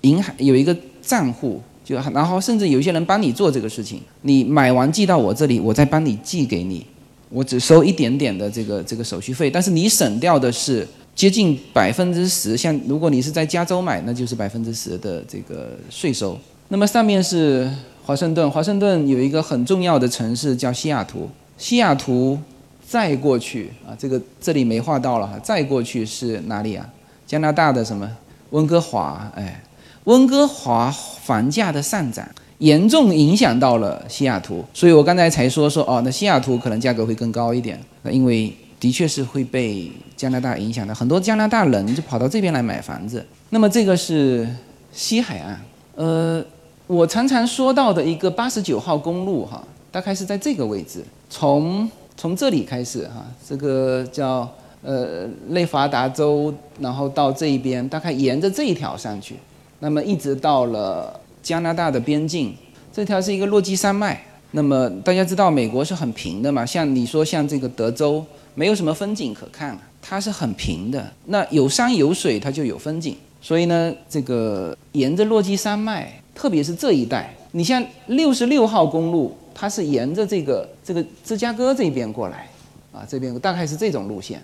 [0.00, 6.84] 银行有一个账户，就然后甚至有些人帮你做这个事情，你买完寄到我这里，我再帮你寄给你。
[7.30, 12.56] 我只收一点点的这个这个手续费，但是你省掉的是接近百分之十。
[12.56, 16.38] 像如果你是在加州买，那就是百分之十的这个税收。
[16.68, 17.68] 那么上面是
[18.04, 22.38] 华盛顿，华盛顿有一个很重要的城市叫西雅图，西雅图
[22.86, 26.88] 再过去啊，这个这里没画到了哈，再过去是哪里啊？
[27.26, 28.08] 加拿大的什么
[28.50, 29.32] 温哥华？
[29.34, 29.62] 哎，
[30.04, 32.28] 温哥华房价的上涨。
[32.58, 43.26] 严重影响到了西雅图，所以我刚才才说说哦，那西雅图可能价格会更高一点，那因为的确是会被加拿大影响的，很多加拿大人就跑到这边来买房子。
[43.50, 44.48] 那么这个是
[44.92, 45.60] 西海岸，
[45.96, 46.42] 呃，
[46.86, 54.48] 我常常说到的一个八十九号公路哈，大概是在这个位置，从从这里开始哈，这个叫
[54.82, 59.36] 呃内华达州，然后到这一边，大概沿着这一条上去，
[59.80, 61.20] 那么一直到了。
[61.44, 62.56] 加拿大的边境，
[62.90, 64.18] 这条是一个落基山脉。
[64.52, 66.64] 那么大家知道，美国是很平的嘛？
[66.64, 71.12] 像你说，像这个德州，没有什么风景可看，它是很平的。
[71.26, 73.14] 那有山有水，它就有风景。
[73.42, 82.48] 所以呢，这个沿着落基山脉，特别是这一带，你像六十六号公路，它是沿着这个这个芝加哥这边过来，
[82.92, 84.42] 啊，这边大概是这种路线，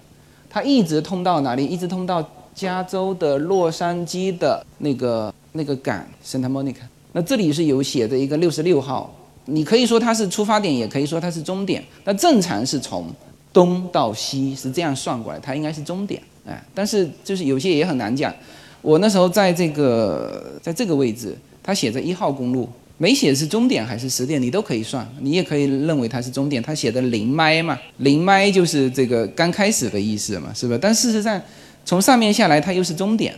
[0.48, 1.64] 它一直通到哪里？
[1.64, 5.32] 一直通到加州的洛杉矶的那个。
[5.52, 9.12] 那个港 Santa Monica，那这里是有写的一个六十六号，
[9.46, 11.82] 你可以说它是出发点，也可以说它是终点。
[12.04, 13.08] 那正常是从
[13.52, 18.32] 东到西是这样算过来，它应该是终点，哎，但是就是有些也很难讲。
[18.80, 22.68] 我那时候在这个在这个位置，它写着一号公路，
[22.98, 26.62] 没写是终点还是始点，你都可以算，你也可以认为它是终点。
[26.62, 30.78] 它写的零迈嘛，零迈就是这个刚开始的意思嘛，是吧？
[30.80, 31.40] 但事实上
[31.84, 33.34] 从上面下来，它又是终点。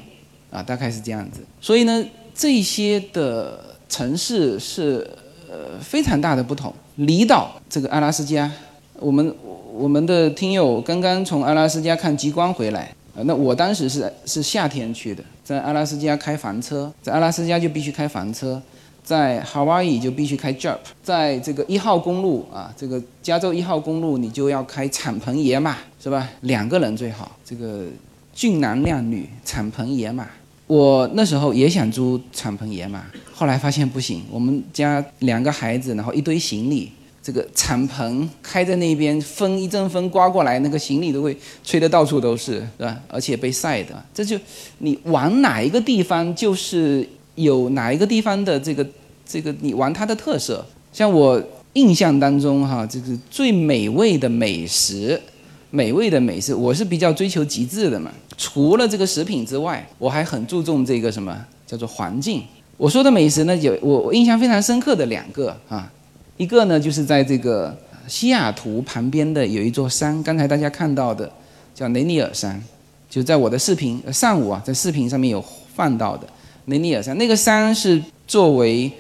[0.50, 1.40] 啊，大概是这样子。
[1.62, 2.04] 所以呢，
[2.34, 4.98] 这些的城市是
[5.48, 6.70] 呃非常大的不同。
[6.96, 8.52] 离岛这个阿拉斯加，
[8.98, 9.34] 我们
[9.72, 18.60] 我们的听友刚刚从阿拉斯加看极光回来，啊那我当时是是夏天去的，在阿拉斯加开房车，在阿拉斯加就必须开房车，
[19.02, 26.28] 在夏威夷就必须开 Jeep，在这个一号公路啊，这个加州一号公路你就要开敞篷野马，是吧？
[26.42, 27.86] 两个人最好，这个
[28.32, 30.28] 俊男靓女，敞篷野马。
[30.68, 34.22] 我那时候也想租敞篷野马，后来发现不行。
[34.30, 36.90] 我们家两个孩子，然后一堆行李，
[37.22, 43.00] 这个敞篷开在那边，风一阵风刮过来，那个行李都会吹得到处都是，是吧？
[43.08, 44.04] 而且被晒的。
[44.12, 44.38] 这就
[44.78, 48.86] 你玩哪一个地方，就是有哪一个地方的这个
[49.24, 50.64] 这个你玩它的特色。
[50.92, 51.42] 像我
[51.74, 55.20] 印象当中哈，这个最美味的美食。
[55.74, 58.10] 美味的美食，我是比较追求极致的嘛。
[58.36, 61.34] 除了这个食品之外，我还很注重这个什么
[61.66, 62.42] 叫做环境。
[62.76, 65.90] 我说的美食呢，有我我印象非常深刻的两个啊，
[66.42, 67.72] 一个呢就是在这个
[68.08, 71.30] 西雅图旁边的有一座山，刚才大家看到的
[71.72, 72.60] 叫雷尼尔山，
[73.08, 76.26] 就在我的视频上午啊，在视频上面有放到的
[76.64, 77.16] 雷尼尔山。
[77.16, 78.90] 那个山是作为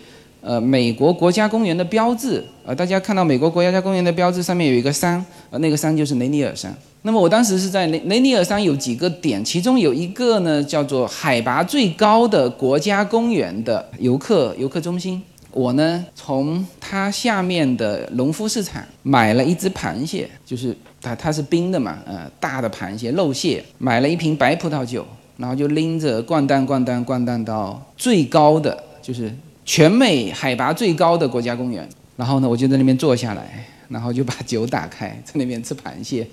[0.40, 6.72] 呃美国国家公园的标志呃，大家看到美国国家公园的标志上面有一个山，呃那个山就是雷尼尔山。
[7.02, 15.20] 那么我当时是在雷雷尼尔山有几个点，其中有一个呢叫做海拔最高的国家公园的游客游客中心。
[15.52, 29.32] 我呢从它下面的农夫市场买了一只螃蟹，就是它它是冰的嘛，呃大的螃蟹肉蟹，买了一瓶白葡萄酒，然后就拎着掼蛋掼蛋掼蛋到最高的就是
[29.64, 36.26] 全美海拔最高的国家公园，然后呢我就在那边坐下来，然后就把酒打开，在那边吃螃蟹。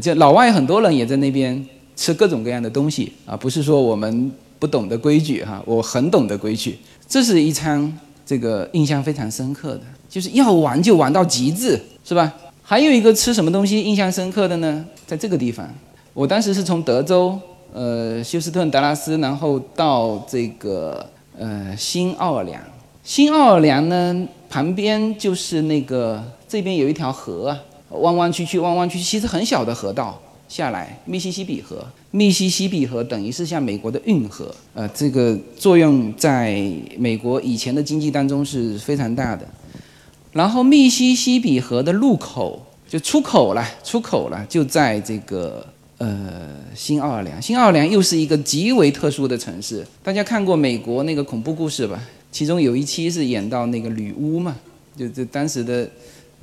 [0.00, 1.64] 这老外很多人也在那边
[1.94, 6.78] 吃各种各样的东西啊，不是说我们不懂得规矩哈，我很懂得规矩。
[7.08, 12.30] 这是一餐这个印象非常深刻的，就是要玩就玩到极致，是吧？
[12.60, 14.84] 还有一个吃什么东西印象深刻的呢？
[15.06, 15.72] 在这个地方，
[16.12, 17.38] 我当时是从德州
[17.72, 21.08] 呃休斯顿、达拉斯，然后到这个
[21.38, 22.60] 呃新奥尔良。
[23.04, 27.60] 新奥尔良呢旁边就是那个这边有一条河啊。
[27.90, 36.62] 弯弯曲曲，弯弯曲曲，其实很小的河道下来，密西西比河，密西西比河等于是像美国的运河，呃，这个作用在
[36.98, 39.46] 美国以前的经济当中是非常大的。
[40.32, 45.66] 然后密西西比河的入口就出口了，出口了，就在这个
[45.98, 47.40] 呃新奥尔良。
[47.42, 49.86] 新奥尔良又是一个极为特殊的城市。
[50.02, 52.02] 大家看过美国那个恐怖故事吧？
[52.30, 54.56] 其中有一期是演到那个女巫嘛，
[54.96, 55.88] 就这当时的。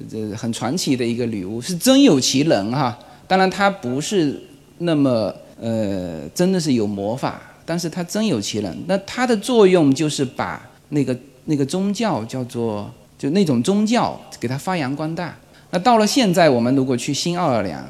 [0.09, 2.97] 这很传奇的一个女巫，是真有其人哈。
[3.27, 4.41] 当然，它不是
[4.79, 8.77] 那么呃，真的是有魔法，但是它真有其人。
[8.85, 15.35] 那它的作用就是把那个那个宗教叫做就那种宗教给它发扬光大。
[15.71, 17.83] 那到了现在，我们如果去新奥尔良，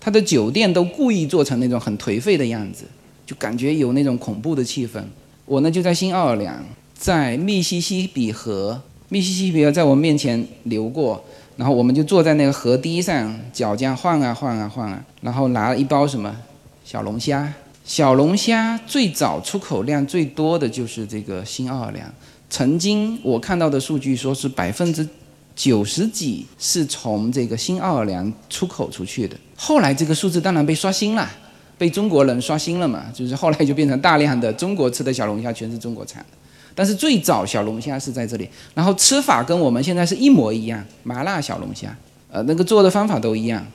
[0.00, 2.84] 它的酒店都故意做成那种很颓废的样子，
[3.26, 5.00] 就感觉有那种恐怖的气氛。
[5.44, 6.64] 我呢就在新奥尔良，
[6.94, 11.22] 在密西西比河，密西西比河在我面前流过。
[11.60, 16.34] 然后我们就坐在那个河堤上，脚这样晃啊晃啊晃啊，然后拿了一包什么
[16.86, 17.52] 小龙虾。
[17.84, 22.10] 小龙虾最早出口量最多的就是这个新奥尔良，
[22.48, 25.06] 曾经我看到的数据说是百分之
[25.54, 29.36] 九十几是从这个新奥尔良出口出去的。
[29.54, 31.28] 后来这个数字当然被刷新了，
[31.76, 36.38] 被中国人刷新了嘛，就是后来就变成大量的中国吃的小龙虾全是中国产的。
[36.74, 41.94] 但是最早小龙虾是在这里，然后吃法跟我们现在是一模一样，麻辣小龙虾，
[42.30, 43.66] 呃，那个做的方法都一样，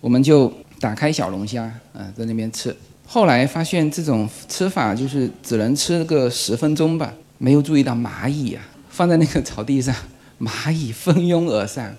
[0.00, 2.74] 我们就打开小龙虾，嗯，在那边吃。
[3.06, 9.94] 后来发现这种吃法就是只能吃个十分钟吧，没有注意到蚂蚁啊，放在那个草地上，
[10.40, 11.94] 蚂蚁蜂拥而上，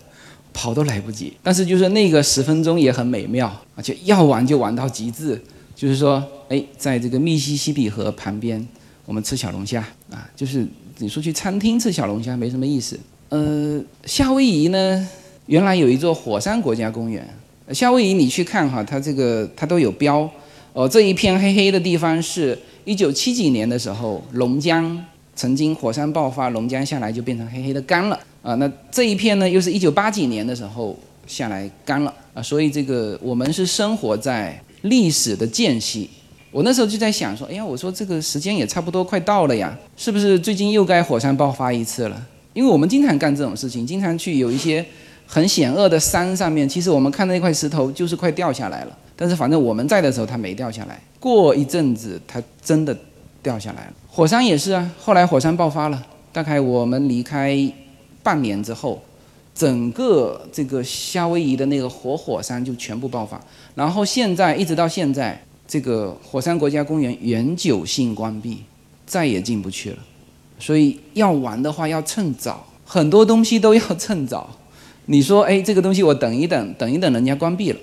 [0.54, 1.34] 跑都来不及。
[1.44, 5.40] 但是就是那个十分钟也很美妙，而且要玩就玩到极致，
[5.76, 8.66] 就是说，哎，在这个密西西比河旁边。
[9.06, 10.66] 我们吃小龙虾啊，就是
[11.00, 12.98] 你说去餐厅吃小龙虾没什么意思。
[13.30, 15.10] 呃，夏威夷呢，
[15.48, 17.28] 原来有一座火山国家公园。
[17.72, 20.30] 夏威夷你去看哈，它这个它都有标。
[20.74, 28.56] 哦，这一片黑黑的地方是一九七几年的时候，龙江曾经火山爆发，龙江下来就变成黑黑的干了啊。
[28.56, 32.42] 那这一片呢，又是一九八几年的时候下来干了啊。
[32.42, 36.10] 所以这个我们是生活在历史的间隙。
[36.54, 42.28] 我那时候就在想说，哎呀，我说这个时间也差不多快到了呀，是不是最近又该火山爆发一次了？
[42.54, 44.86] 因为我们经常干这种事情，经常去有一些
[45.26, 52.96] 很险恶的山上面，其实我们看到那块石头就是快掉下来了，但是反正我们在的时候它没掉下来，过一阵子它真的
[53.42, 53.94] 掉下来了。
[54.08, 57.58] 火山也是啊，后来火山爆发了，大概我们离开
[58.22, 59.02] 半年之后，
[59.56, 63.42] 整个这个夏威夷的那个活火山就全部爆发，
[63.74, 65.42] 然后现在一直到现在。
[65.74, 68.60] 这个火山国家公园永久性关闭，
[69.08, 69.98] 再也进不去了。
[70.60, 74.48] 所以要玩的话要趁早，很多东西都要趁早。
[75.08, 77.80] 你说，哎，这个东西我等一等，等一等人家关闭了，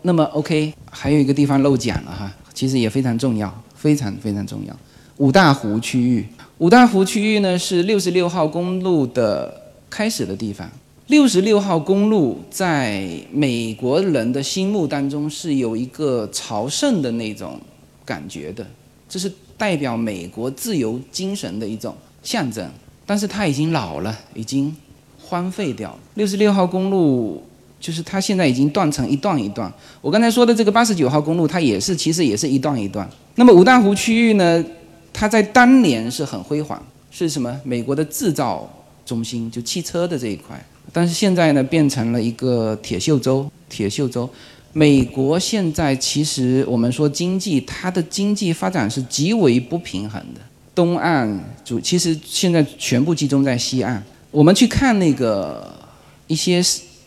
[0.00, 4.74] 那么 OK，还有一个地方漏讲了哈，其实也非常重要，非常非常重要。
[5.18, 10.66] 五大湖区域，五大湖区域呢是六十六号公路的开始的地方。
[11.08, 17.58] 六十六号公路在美国人的心目当中是有一个朝圣的那种
[18.04, 18.66] 感觉的，
[19.08, 22.70] 这是代表美国自由精神的一种象征。
[23.06, 24.74] 但是它已经老了，已经
[25.18, 25.98] 荒废掉了。
[26.16, 27.42] 六十六号公路
[27.80, 29.72] 就是它现在已经断成一段一段。
[30.02, 33.08] 我刚才说的这个八十九号公路，它也是其实也是一段一段。
[33.36, 34.62] 那么五大湖区域呢，
[35.10, 36.78] 它在当年是很辉煌，
[37.10, 37.58] 是什么？
[37.64, 38.68] 美国的制造
[39.06, 40.62] 中心，就汽车的这一块。
[40.98, 43.48] 但是现在呢，变成了一个铁锈州。
[43.68, 44.28] 铁锈州，
[44.72, 50.40] 美国现在其实我们说经济，它的经济发展是极为不平衡的。
[50.74, 54.02] 东岸主，其实现在全部集中在西岸。
[54.32, 55.72] 我们去看那个
[56.26, 56.60] 一些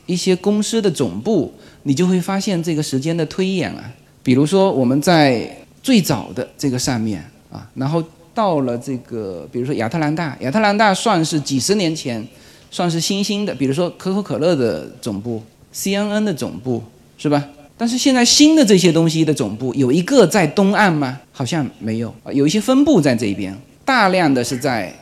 [0.05, 3.91] 一些公司的总部，你就会发现这个时间的推演啊。
[4.23, 8.01] 比如说我们在最早的这个上面啊，然后
[8.33, 12.25] 到了这个，比如说亚特兰大，亚特兰大算是几十年前
[12.71, 16.81] 算是新兴的，比如说可口可乐的总部、CNN 的总部，
[17.17, 17.49] 是吧？
[17.77, 21.19] 但是现在新的这些东西的总部有一个在东岸吗？
[21.31, 24.93] 好像没有，有一些分布在这边，大量的是在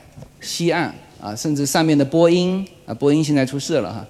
[0.42, 4.06] 西岸啊，甚至上面的波音啊，波音现在出事了哈，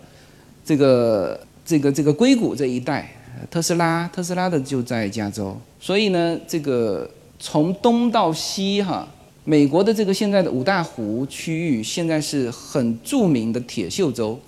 [0.63, 3.11] 这个这个这个硅谷这一带，
[3.49, 9.07] 特斯拉特斯拉的就在加州，所以呢，这个从东到西哈，
[9.49, 14.39] 美国的这个现在的五大湖区域现在是很著名的铁锈州，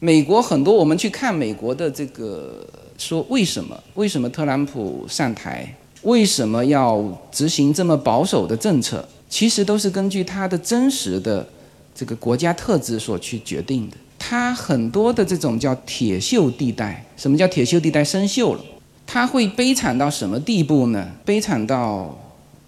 [0.00, 2.66] 美国很多我们去看美国的这个。
[2.98, 3.80] 说为什么？
[3.94, 5.72] 为什么特朗普上台？
[6.02, 9.08] 为什么要执行这么保守的政策？
[9.28, 11.48] 其实都是根据他的真实的
[11.94, 13.96] 这个国家特质所去决定的。
[14.18, 18.02] 他很多的这种叫铁锈地带，什么叫铁锈地带？
[18.02, 18.60] 生锈了，
[19.06, 21.12] 它会悲惨到什么地步呢？
[21.24, 22.18] 悲惨到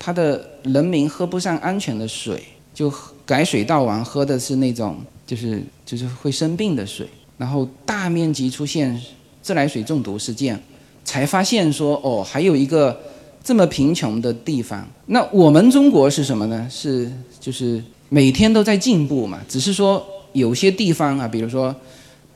[0.01, 2.43] 他的人民喝不上安全的水，
[2.75, 2.93] 就
[3.25, 7.07] 改水道王喝的是那种就是就是会生病的水，
[7.39, 9.01] 然后大面积出现。
[9.43, 10.63] 自来水中毒事件，
[11.03, 13.01] 才发现说哦，还有一个
[13.43, 14.87] 这么贫穷的地方。
[15.07, 16.69] 那我们中国是什么呢？
[16.71, 17.11] 是
[17.41, 19.41] 就是每天都在进步嘛。
[19.49, 21.75] 只是说有些地方啊，比如说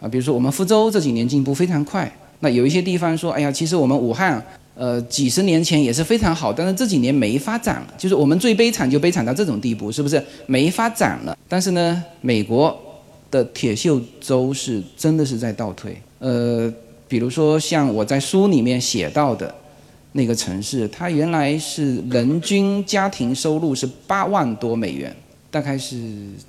[0.01, 2.11] 啊，比如说我们福州这几年进步非常快。
[2.41, 4.43] 那有一些地方说，哎呀，其实我们武汉
[4.75, 7.95] 呃几十年前也是非常好，但是这几年没发展了。
[7.97, 11.37] 就是我们最悲惨就悲惨到这种地步，是不是没发展了？
[11.49, 12.77] 但是呢，美国
[13.31, 16.73] 的铁锈州是真的是在倒退，呃。
[17.07, 19.55] 比如说，像我在书里面写到的
[20.13, 25.15] 那个城市，它原来是人均家庭收入是八万多美元，
[25.51, 25.97] 大概是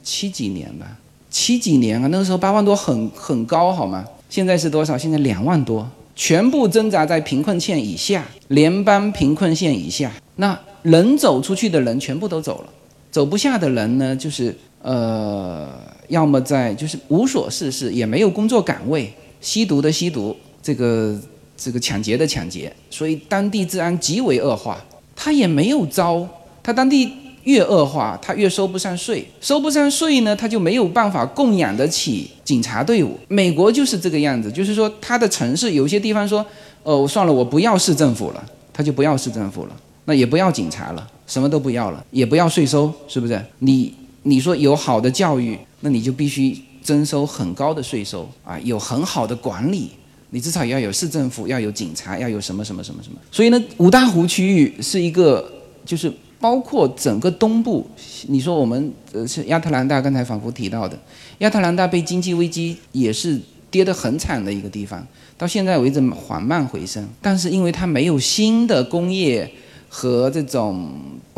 [0.02, 0.98] 七几年吧，
[1.30, 4.06] 七几年啊，那个时候八万多很很高，好吗？
[4.30, 4.98] 现在是多少？
[4.98, 10.12] 现在两万多，全部挣扎在贫困线以下，联邦贫困线以下。
[10.38, 12.70] 那能走出去的人全部都走了，
[13.12, 15.70] 走不下的人呢，就是呃，
[16.08, 19.12] 要么在就是无所事事，也没有工作岗位。
[19.42, 21.20] 吸毒的吸毒，这个
[21.56, 24.84] 这个抢劫的抢劫，所以当地治安极为恶化。
[25.16, 26.28] 他也没有招，
[26.64, 27.12] 他当地
[27.46, 33.18] 越恶化，他越收不上税，收不上税呢，他就没有办法供养得起警察队伍。
[33.28, 36.46] 美国就是这个样子，就是说他的城市有些地方说，
[36.84, 43.44] 哦，算了，我不要市政府了，他就不要市政府了，那也不要警察了，什么都不要了，也不要税收，是不是？
[43.60, 43.92] 你
[44.24, 46.56] 你说有好的教育，那你就必须。
[46.86, 49.90] 征收很高的税收啊，有很好的管理，
[50.30, 53.18] 你至少要有市政府，要有警察，要有什么什么什么什么。
[53.32, 55.52] 所以呢，五大湖区域是一个，
[55.84, 56.14] 就是
[56.46, 57.84] 包括整个东部。
[58.28, 60.96] 你说我们呃是亚特兰大，刚才反复提到的，
[61.40, 65.04] 亚特兰大被经济危机也是跌得很惨的一个地方，
[65.40, 69.52] 到现在为止缓慢回升，但是因为它没有新的工业
[69.90, 70.88] 和这种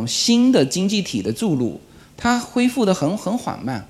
[0.06, 1.80] 新的经济体的注入，
[2.18, 3.88] 它恢复得很很缓慢。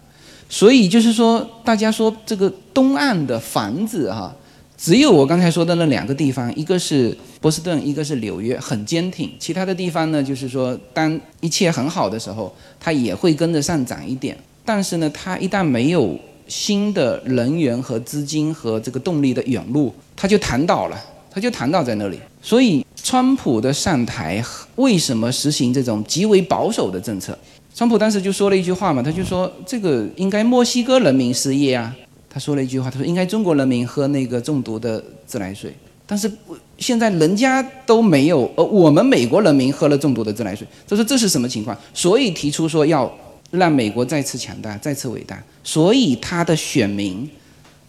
[0.47, 4.35] 所以就是说，大家说这个东岸的房子哈，
[4.77, 9.29] 只有我刚才说的那两个地方，一个是波士顿，一个是纽约，很坚挺。
[9.39, 14.37] 其他的地方呢，就是说，当一切很好的时候，它也会跟着上涨一点。
[14.63, 16.15] 但是呢，它一旦没有
[16.47, 20.97] 新的人员和资金和这个动力的涌入，它就弹倒了，
[21.31, 22.19] 它就弹倒在那里。
[22.43, 24.43] 所以，川普的上台
[24.75, 27.35] 为什么实行这种极为保守的政策？
[27.73, 31.95] 川普当时就说了一句话嘛，他就说这个应该墨西哥人民失业啊。
[32.37, 35.73] 他说了一句话，他说应该中国人民喝那个中毒的自来水，
[36.05, 36.31] 但是
[36.77, 40.67] 现在人家都没有，呃，我们美国人民喝了中毒的自来水。
[40.87, 41.75] 他说这是什么情况？
[41.95, 43.11] 所以提出说要
[43.49, 45.41] 让美国再次强大，再次伟大。
[45.63, 47.27] 所以他的选民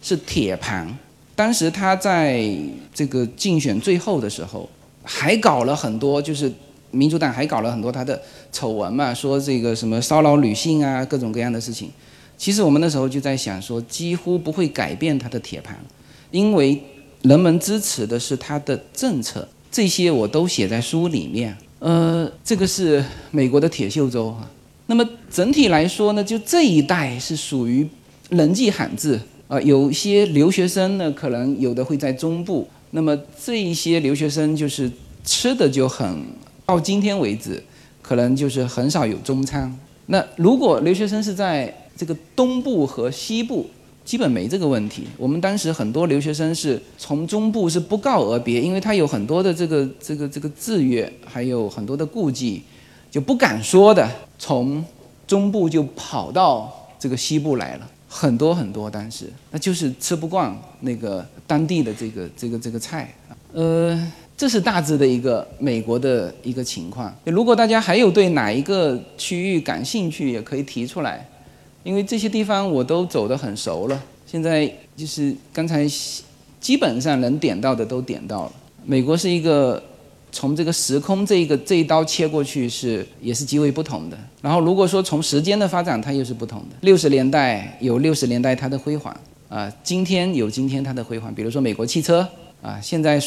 [0.01, 0.89] 是铁盘。
[1.37, 2.51] 当时他在
[2.95, 4.67] 这个竞选最后的时候，
[5.03, 6.51] 还搞了很多就是。
[6.91, 8.19] 民主党还搞了很多他的
[8.51, 11.91] 丑闻嘛，说这个什么骚扰女性啊，各种各样的事情。
[12.39, 15.77] 其实我们那时候就在想说，几乎不会改变他的铁盘，
[16.31, 16.81] 因为
[17.23, 19.47] 人们支持的是他的政策。
[19.71, 21.55] 这些我都写在书里面。
[21.81, 24.49] 呃，这个是美国的铁锈州哈。
[24.87, 27.87] 那么整体来说呢，就这一代是属于
[28.31, 29.61] 人迹罕至啊。
[29.61, 32.67] 有些留学生呢，可能有的会在中部。
[32.93, 33.15] 那么
[33.45, 34.91] 这一些留学生就是
[35.25, 36.25] 吃的就很。
[36.65, 37.63] 到今天为止，
[38.01, 39.75] 可能就是很少有中餐。
[40.07, 43.67] 那如果留学生是在这个东部和西部，
[44.05, 45.03] 基本没这个问题。
[45.19, 52.63] 我们当时很多留学生是从中部是不告而别，因为他有很多的这个这个这个制约，还有很多的顾忌，
[53.11, 54.85] 就不敢说的，从
[55.27, 63.13] 中部就跑到这个西部来了，很多很多，当时那就是吃不惯那个当地的这个这个这个菜，
[63.53, 67.13] 呃，这是大致的一个美国的一个情况。
[67.25, 71.29] 如果大家还有对哪一个区域感兴趣，也可以提出来，
[71.83, 74.03] 因为这些地方我都走得很熟了。
[74.27, 75.87] 现在就是刚才
[76.61, 78.53] 基本上能点到的都点到了。
[78.85, 79.83] 美国是一个。
[80.31, 84.19] 从这个时空这一个这一刀切过去是也是极为不同的。
[84.43, 86.77] 然后如果说从时间的发展，它又是不同的。
[86.83, 89.17] 六十年代有六十年代它的辉煌
[89.49, 91.35] 啊，今天有今天它的辉煌。
[91.35, 92.29] 比如说美国汽车
[92.61, 93.19] 啊，现在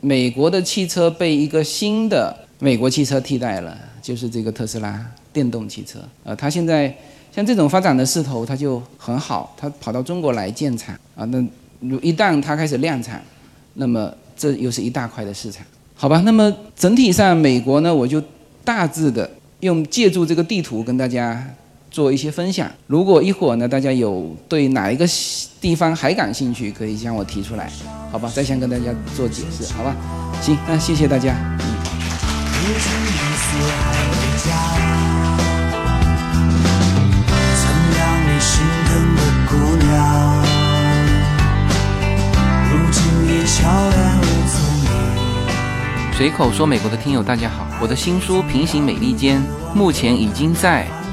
[0.00, 5.04] 美国的汽车被一个新的美国汽车替代了，就是这个特斯拉
[5.34, 6.34] 电动汽车啊。
[6.34, 6.92] 它现在
[7.36, 9.54] 像这种发展的势头，它就很好。
[9.58, 11.38] 它跑到中国来建厂啊，那
[11.80, 13.22] 如一旦它开始量产，
[13.74, 15.62] 那么这又是一大块的市场。
[15.94, 18.22] 好吧，那么整体上美国呢，我就
[18.64, 19.30] 大致的
[19.60, 21.46] 用借助这个地图跟大家
[21.90, 22.70] 做一些分享。
[22.86, 25.06] 如果一会儿呢，大家有对哪一个
[25.60, 27.70] 地方还感兴趣，可以向我提出来，
[28.10, 28.32] 好吧？
[28.34, 28.84] 再先跟大家
[29.14, 29.94] 做解释，好吧？
[30.40, 31.36] 行，那谢谢大家。
[46.12, 49.38] 随口说美国的听友，大家好，我的新书《平行美利坚》
[49.74, 50.86] 目前已经在。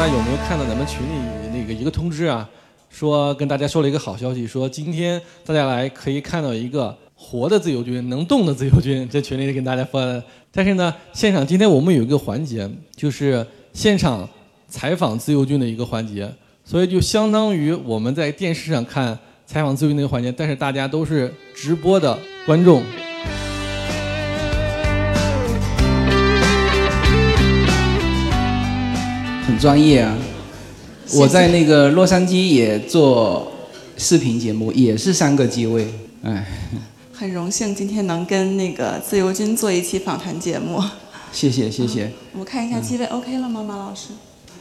[0.00, 1.12] 大家有没有看到咱们群里
[1.52, 2.48] 那个一个通知啊？
[2.88, 10.00] 说跟大家说了一个好消息，说今天大家来可以看到一个活的自由军，能动的自由军，在群里跟大家发。
[10.50, 14.26] 但是呢，现场今天我们有一个环节，就是现场
[14.68, 16.32] 采访自由军的一个环节，
[16.64, 22.82] 所以就相当于我们在电视上看采访自由军那个环节，但是大家都是直播的观众。
[29.60, 30.16] 专业啊！
[31.16, 33.52] 我在那个洛杉矶也做
[33.98, 35.86] 视频节目，也是三个机位，
[36.22, 36.46] 哎。
[37.12, 40.82] 很荣幸今天能跟那个自由军做一期访谈节目。
[41.30, 42.10] 谢谢谢谢。
[42.32, 44.08] 我看一下机位 OK 了吗，马老师？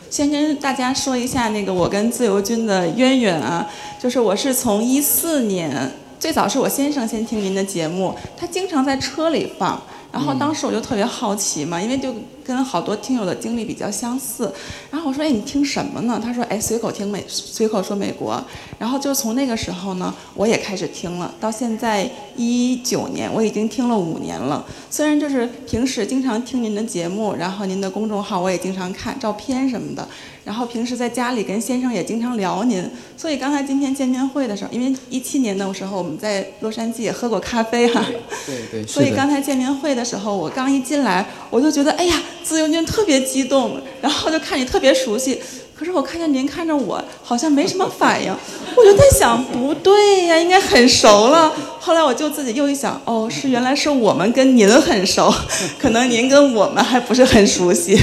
[0.10, 3.66] 先跟大家说一下那个我跟自由军的渊源啊，
[4.04, 9.82] 就是我是从一四年，最早是我先生先听您的节目，他经常在车里放。
[10.12, 14.52] 然后当时我就特别好奇嘛，因为就跟好多听友的经历比较相似。
[14.90, 18.44] 然后我说：“哎，你听什么呢？”他说：“哎，随口听美，随口说美国。”
[18.80, 21.32] 然后就从那个时候呢，我也开始听了。
[21.40, 24.66] 到现在一九年，我已经听了五年了。
[24.90, 30.08] 虽然就是平时经常听您的节目，然后您的公众号我也经常看照片什么的。
[30.50, 32.84] 然后平时在家里跟先生也经常聊您，
[33.16, 38.04] 所以刚才今天见面会的时候，因为一七年的时候我们在洛杉矶也喝过咖啡哈，
[38.48, 45.40] 对对， 所以刚才见面会的时候，我刚一进来我就觉得哎呀，自由君特别激动，然后就看你特别熟悉，
[45.76, 48.36] 可是我看见您看着我好像没什么反应，
[48.76, 51.54] 我就在想不对呀，应该很熟了。
[51.80, 55.32] 后来我就自己又一想，哦，是原来是我们跟您很熟，
[55.78, 57.96] 可能您跟我们还不是很熟悉。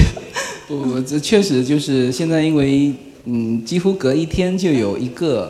[0.69, 2.91] 我，这确实就是现在，因为
[3.23, 5.49] 嗯，几乎隔一天就有一个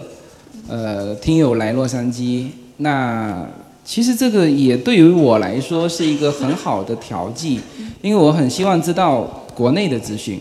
[0.68, 2.46] 呃听友来洛杉矶。
[2.78, 3.44] 那
[3.84, 7.60] 其实这个也对于我来说是一个很好的调剂，
[8.04, 10.40] 因为我很希望知道国内的资讯。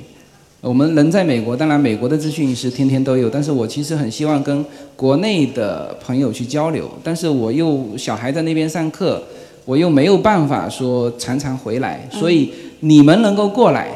[0.60, 4.62] 我们人在美国，当然美国的资讯是天天都有，但是我其实很希望跟
[4.94, 6.90] 国内的朋友去交流。
[7.02, 9.22] 但是我又小孩在那边上课，
[9.64, 12.50] 我又没有办法说常常回来，所以
[12.80, 13.90] 你们能够过来。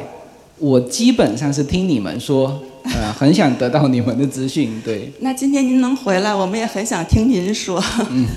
[0.61, 5.11] 我基本上是听你们说，呃， 很想得到你们的资讯，对。
[5.19, 7.83] 那今天您能回来，我们也很想听您说。
[8.11, 8.27] 嗯，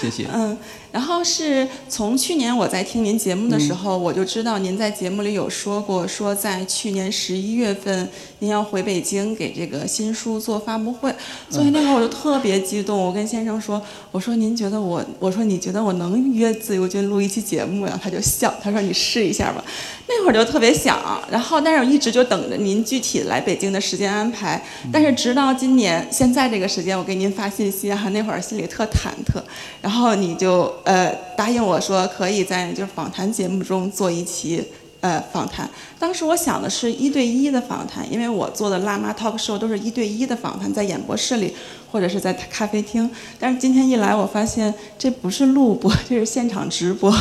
[0.00, 0.26] 谢谢。
[0.32, 0.56] 嗯。
[0.96, 11.14] 然后是从去年我在听您节目的时候，我就知道您在节目里有说过，说在去年十一月份您要回北京给这个新书做发布会，
[11.50, 12.96] 所以那会儿我就特别激动。
[12.98, 18.00] 我跟先生说，我说您觉得我，我说你觉得我能约自由军录一期节目呀？
[18.02, 19.62] 他就笑，他说你试一下吧。
[20.08, 20.98] 那会儿就特别想，
[21.30, 24.64] 然后但是我一直就等着您具体来北京的时时间安排。
[24.92, 29.42] 但是直到今年现在这个时间，我给您发信息啊，那会儿心里特忐忑。
[29.82, 34.64] 然后你就呃答应我说可以在就是访谈节目中做一期
[35.00, 35.68] 呃访谈。
[35.98, 41.52] 当时我想的是一对一的访谈，因为我做的辣妈 talk show 都是一对一的访谈，在演播室里
[41.90, 43.10] 或者是在咖啡厅。
[43.38, 47.12] 但是今天一来，我发现这不是录播，这是现场直播，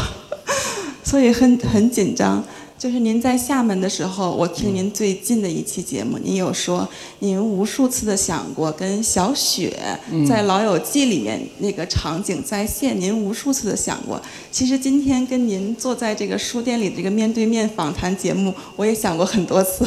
[1.03, 2.43] 所以很很紧张。
[2.78, 6.88] 就是您在厦门的时候，我听您最近的一期节目，您有说
[7.20, 9.80] 您无数次的想过跟小雪
[10.28, 14.22] 在《老友记》里面那个场景再现，您无数次的想过。
[14.52, 19.86] 其实今天跟您坐在这个书店里这个面对面访谈节目，我也想过很多次。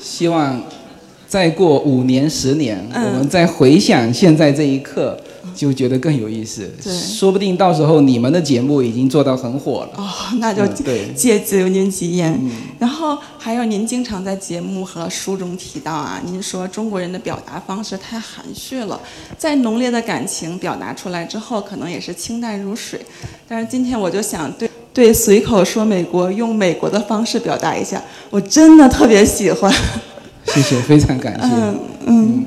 [0.00, 0.62] 希望
[1.26, 5.20] 再过五年、十年，我们再回想现在这一刻，
[5.54, 6.70] 就觉得更有意思。
[6.82, 9.94] 对说不定到时候你们的节目已经做到很火了。
[9.96, 10.66] 哦，那就
[11.14, 12.38] 借借由您吉言。
[12.78, 19.00] 然后还有您经常在节目和书中提到啊，您说中国人的表达方式太含蓄了，
[19.36, 23.00] 在浓烈的感情表达出来之后，可能也是清淡如水。
[23.48, 29.72] 但是今天我就想对对随口说美国，用美国的方式表达一下，我真的特别喜欢。
[30.46, 31.48] 谢谢，非常感谢。
[31.48, 32.46] 嗯嗯。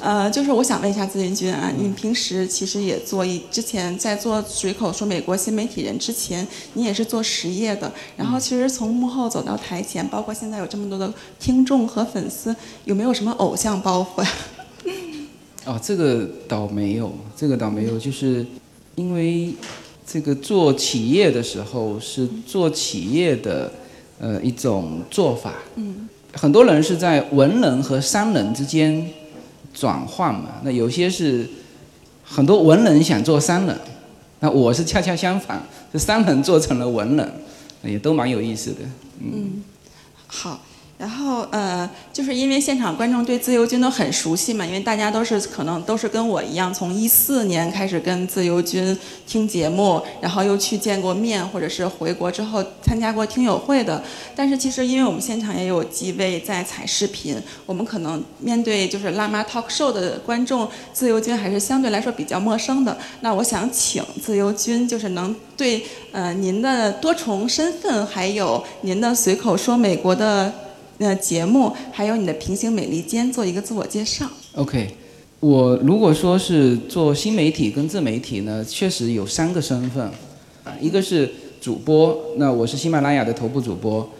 [0.00, 7.92] 呃，就是我想问一下自云君啊，你平时其实也做一，之前在做随口说美国新媒体人之前，你也是做实业的。
[8.16, 14.30] 然后其实从幕后走到台前，包括现在有这么多的听众和粉丝，有没有什么偶像包袱呀？
[15.66, 18.46] 哦，这个倒没有，这个倒没有，就是
[18.94, 19.52] 因为
[20.06, 23.70] 这个做企业的时候是做企业的
[24.20, 25.54] 呃一种做法。
[25.74, 29.04] 嗯很多人是在文人和商人之间
[29.78, 31.48] 转换嘛，那有些是
[32.24, 33.78] 很多文人想做商人，
[34.40, 35.62] 那我是恰恰相反，
[35.92, 37.32] 这商人做成了文人，
[37.82, 38.80] 也都蛮有意思的。
[39.20, 39.62] 嗯，
[40.26, 40.60] 好。
[40.98, 54.02] 然后呃，就是因为现场观众对自由军都很熟悉嘛，因为大家都是可能都是跟我一样，从一四年开始跟自由军听节目，然后又去见过面，或者是回国之后参加过听友会的。
[54.34, 62.98] 但是其实因为我们现场也有几位在采视频，我们可能面对就是辣妈 talk show 的观众，自由军还是相对来说比较陌生的。
[63.20, 70.52] 那我想请自由军就是能对呃您的多重身份，还有您的随口说美国的。
[70.98, 74.28] 呃，节目还有你的平行美利坚做一个自我介绍。
[74.56, 74.88] OK，
[75.38, 80.04] 我如果说是做新媒体跟自媒体呢，确实有三个身份，
[80.64, 81.30] 啊，一个是
[81.60, 84.10] 主播，那我是喜马拉雅的头部主播，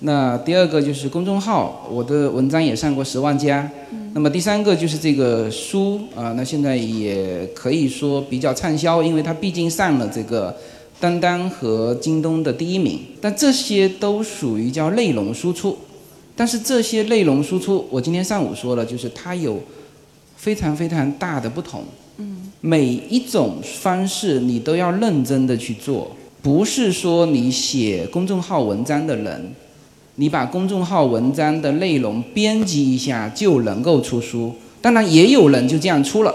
[0.00, 3.70] 那第二个就是公众号，我的文章也上过十万加，
[4.12, 10.56] 那么第三个就是这个书啊，那现在也可以说比较畅销，因为它毕竟上了这个
[10.98, 15.78] 当当和京东的第一名，但这些都属于叫内容输出。
[16.36, 19.58] 但是这些内容输出，我今天上午说了，就是它有
[20.36, 21.82] 非常非常大的不同。
[22.18, 29.54] 嗯，每一种方式你都要认真的去做，不是说你写公众号文章的人，
[30.16, 34.52] 你把公众号文章的内容编辑一下就能够出书。
[34.82, 36.34] 当然也有人就这样出了，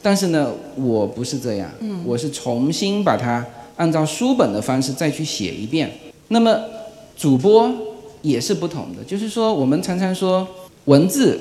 [0.00, 3.44] 但是呢，我不是这样，嗯我是重新把它
[3.76, 5.90] 按照书本的方式再去写一遍。
[6.28, 6.58] 那么
[7.16, 7.70] 主播
[8.22, 10.46] 也是不同的，就是说我们常常说
[10.86, 11.38] 文字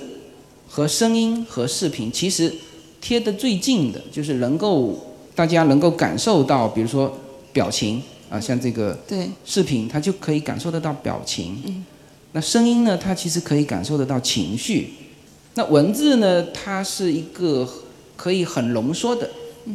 [0.67, 2.53] 和声音和视频其实
[3.01, 4.97] 贴得最近的，就是能够
[5.35, 7.17] 大家能够感受到，比如说
[7.51, 11.61] 表情啊，像这个对，视频，它就可以感受得到表情。
[11.65, 11.85] 嗯
[12.31, 14.93] 那声音呢，它其实可以感受得到情绪。
[15.55, 17.67] 那文字呢，它是一个
[18.15, 19.27] 可以很浓缩的，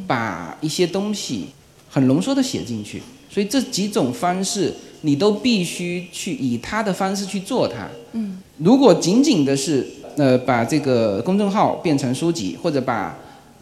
[0.06, 1.46] 把一些东西
[1.90, 3.02] 很浓缩的写进去。
[3.28, 4.72] 所以这几种方式，
[5.04, 7.86] 你都必须去以他的方式去做它。
[8.12, 9.86] 嗯如果仅仅的是
[10.16, 13.18] 呃把这个公众号变成书籍，或者把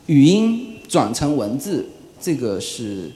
[0.06, 1.84] 语音转成文字，
[2.20, 3.10] 这个是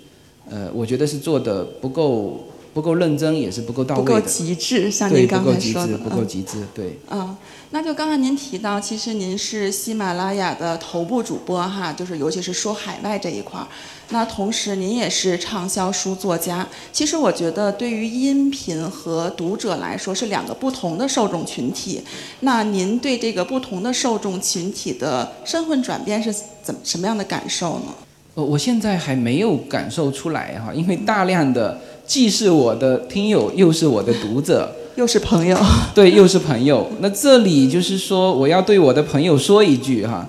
[0.50, 2.44] 呃我觉得是做的不够
[2.76, 4.20] 不够认真，也是不够到位不够。
[4.20, 6.98] 极致，像，您刚才说的，不够嗯极致，对。
[7.10, 7.34] 嗯，
[7.70, 13.66] 那就刚才您提到，其实您是喜马拉雅的头部主播哈，就是尤其是说海外这一块儿。
[14.10, 16.68] 那同时您也是畅销书作家。
[16.92, 22.02] 其实我觉得对于音频和读者来说是两个不同的受众群体。
[22.40, 26.30] 那您对这个不同的受众群体的身份转变是
[26.62, 27.94] 怎么什么样的感受呢？
[28.34, 35.58] 呃，我现在还没有感受出来哈，因为大量的既是我的听友，又是我的读者， 又是朋友，
[35.94, 36.86] 对，又是朋友。
[37.00, 40.28] 那这里就是说，我要对我的朋友说一句哈，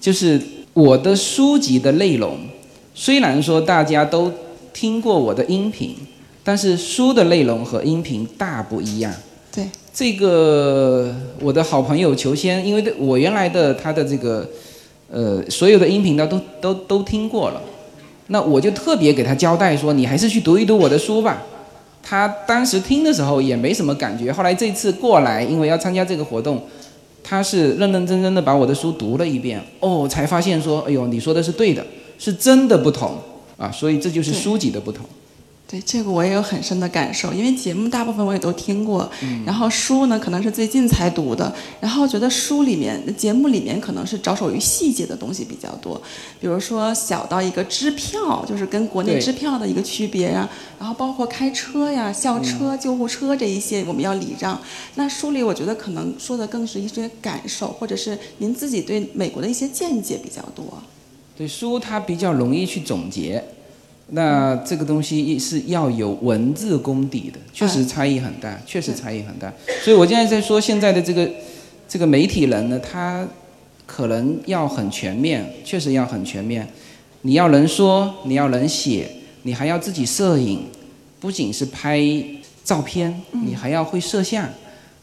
[0.00, 0.40] 就是
[0.72, 2.38] 我的书籍的内容，
[2.94, 4.32] 虽然说大家都
[4.72, 5.94] 听过我的音频，
[6.42, 9.12] 但是书的内容和音频大不一样。
[9.52, 14.48] 对，这个我的好朋友裘先，因为我原来的他的这个
[15.10, 17.60] 呃所有的音频呢都都都听过了，
[18.28, 21.42] 那我就特别给他交代说，你还是去读一读我的书吧。
[22.02, 26.62] 他当时听的时候也没什么感觉，后来这次过来，因为要参加这个活动，
[27.22, 31.84] 他是认认真真的把我的书读了一遍，哦，才发现说，哎呦，你说的是对的，
[32.18, 33.18] 是真的不同
[33.58, 35.04] 啊，所以这就是书籍的不同。
[35.70, 39.06] 对这个我也有很深的感受，因为节目大部分我也都听过，
[39.44, 46.00] 然后书呢可能是最近才读的，然后觉得书里面、节目里面可能是着手于细节的东西比较多，
[46.40, 50.48] 比如说小到一个支票，就是跟国内支票的一个区别呀，
[50.78, 54.58] 然后包括开车呀、校车、救护车这一些我们要礼让。
[54.94, 60.82] 那书里我觉得可能说的更是一些感受，或者是您自己对美国的一些见解比较多。
[61.36, 63.44] 对书它比较容易去总结，
[64.10, 69.52] 那这个东西是要有文字功底的，确实差异很大，确实差异很大。
[69.82, 71.30] 所以我现在在说现在的这个
[71.86, 73.26] 这个媒体人呢，他
[73.86, 76.66] 可能要很全面，确实要很全面。
[77.22, 79.10] 你要能说，你要能写，
[79.42, 80.62] 你还要自己摄影，
[81.20, 82.00] 不仅是拍
[82.64, 84.48] 照片，你还要会摄像，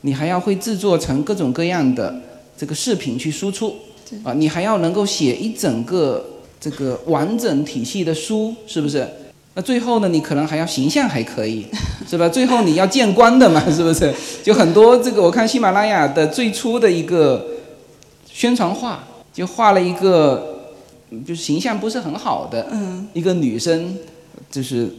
[0.02, 2.22] 你还要会制作成各种各样的
[2.58, 3.76] 这个视频去输出。
[4.24, 6.24] 啊，你还要能够写一整个
[6.66, 9.08] 这个完整体系的书，是不是？
[9.54, 11.64] 那最后呢，你可能还要形象还可以，
[12.10, 12.28] 是吧？
[12.28, 14.12] 最后你要见光的嘛， 是不是？
[14.44, 17.46] 就很多这个，我看喜马拉雅的最初的一个
[18.28, 20.74] 宣传画，就画了一个，
[21.24, 23.96] 就是形象不是很好的嗯，一个女生，
[24.50, 24.90] 就是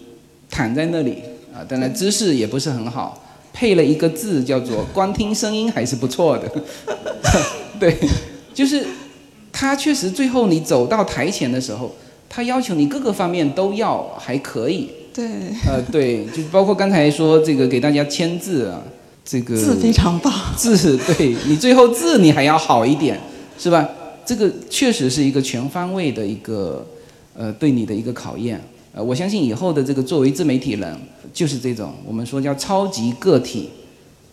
[0.49, 1.19] 躺在那里
[1.53, 3.21] 啊，当然姿势也不是很好，
[3.53, 6.49] 配了一个字叫做“光听声音还是不错的”，
[7.81, 7.99] 对，
[8.55, 8.87] 就是
[9.59, 11.91] 他确实最后你走到台前的时候，
[12.29, 15.27] 他要求你各个方面都要还可以，对，
[15.67, 18.83] 呃，对，就包括刚才说这个给大家签字啊，
[19.25, 20.31] 这个字非常棒。
[20.55, 23.19] 字，对你最后字你还要好一点，
[23.59, 23.89] 是吧？
[24.27, 26.87] 这个确实是一个全方位的一个
[27.35, 28.61] 呃对你的一个考验。
[28.93, 30.95] 呃，我相信以后的这个作为自媒体人，
[31.33, 33.71] 就是这种我们说叫超级个体，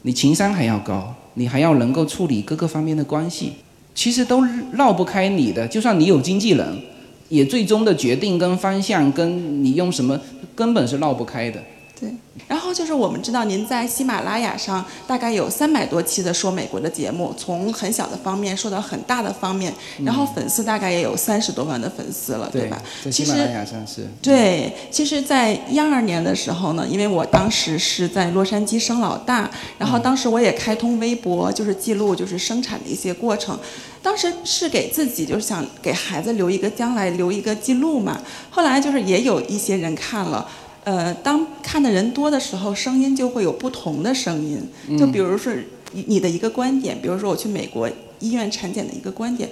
[0.02, 3.54] 你情商还要高，你还要能够处理各个方面的关系，
[3.96, 5.68] 其实都绕不开你的。
[5.68, 6.82] 就算你有经纪人，
[7.30, 10.20] 也最终的决定跟方向跟你用什么
[10.56, 11.62] 根本是绕不开的。
[12.04, 12.14] 对，
[12.48, 19.74] 然后就是我们知道您在喜马拉雅上大概有三百多期的说美国的节目，从很小的方面说到很大的方面，
[20.04, 22.82] 然后粉丝大概也有三十多万的粉丝了，对吧？
[23.04, 24.08] 在其实喜马拉雅上是。
[24.22, 33.58] 对，其实，在一二年的时候呢，因为我当时是在洛杉矶生老大，然后当时我也开通微博，就是记录就是生产的一些过程。
[34.02, 38.22] 当时是给自己就是想给孩子留一个将来留一个记录嘛。
[38.50, 40.46] 后来就是也有一些人看了。
[40.84, 44.62] 呃，当看的人多的时候，声音就会有不同的声音。
[44.98, 45.54] 就比如说
[45.94, 49.50] 你你的一个观点，比如说我去美国医院产检的一个观点，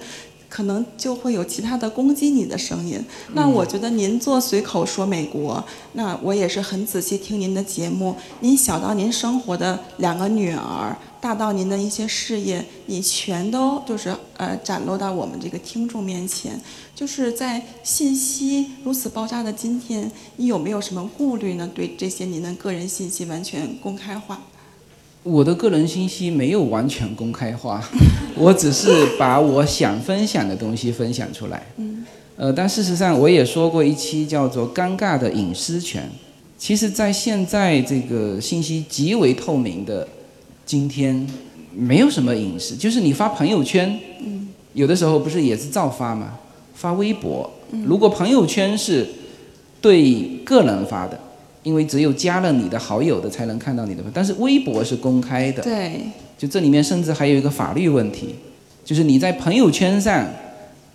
[0.49, 2.99] 可能就会有其他的攻击你的声音。
[3.33, 5.63] 那我觉得您做随口说美国，
[5.93, 8.15] 那我也是很仔细听您的节目。
[8.41, 16.59] 您小到您生活的两个女儿，大到您的一些事业，你全都就是呃展露到我们这个听众面前。
[16.95, 21.69] 就是在信息如此爆炸的今天，你有没有什么顾虑呢？
[21.73, 24.41] 对这些您的个人信息完全公开化？
[25.23, 27.83] 我的个人信息没有完全公开化，
[28.35, 31.63] 我只是把我想分享的东西分享出来。
[31.77, 32.03] 嗯，
[32.35, 36.09] 呃，但事实上我也说过一期叫做“尴尬的隐私权”。
[36.57, 40.07] 其实，在现在这个信息极为透明的
[40.71, 41.27] 今天，
[41.75, 46.39] 没有什么隐私，就是你发朋友圈，嗯，有的时候不是也是照发吗？
[46.73, 47.51] 发微博，
[47.83, 49.05] 如果朋友圈是
[49.81, 51.19] 对个人发的。
[51.63, 56.03] 因为只有加了你的好友的才能看到你的，但是微博是公开的，对，
[56.37, 58.35] 就这里面甚至还有一个法律问题，
[58.85, 60.25] 就是你在朋友圈上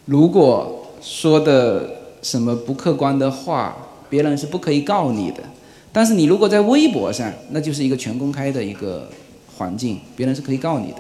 [0.07, 1.89] 如果说的
[2.23, 3.77] 什么不客观的话，
[4.09, 5.43] 别人是不可以告你的，
[5.93, 9.09] 但是你如果在微博上，那就是一个全公开的一个
[9.57, 10.99] 环境，别人是可以告你的，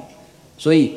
[0.59, 0.92] 所以，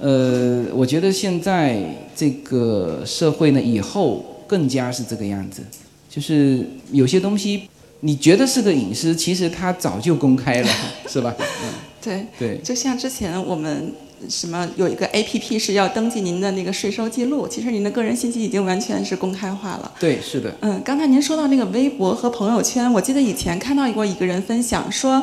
[0.00, 1.80] 呃，我觉得现在
[2.14, 5.62] 这个社会呢，以后更加是这个样子，
[6.10, 7.62] 就是有些东西。
[8.00, 10.68] 你觉得是个隐私，其实它早就公开了，
[11.08, 11.34] 是吧？
[11.42, 11.68] 嗯，
[12.00, 13.92] 对对，就像之前我们
[14.28, 19.92] 什么有一个 A P P 是要登记您的那个税收记录，其实您的个人信息已经完全是公开化了。
[19.98, 20.56] 对，是的。
[20.60, 25.20] 嗯，刚才您说到那个微博和朋友圈，我记得以前看到过一个人分享说，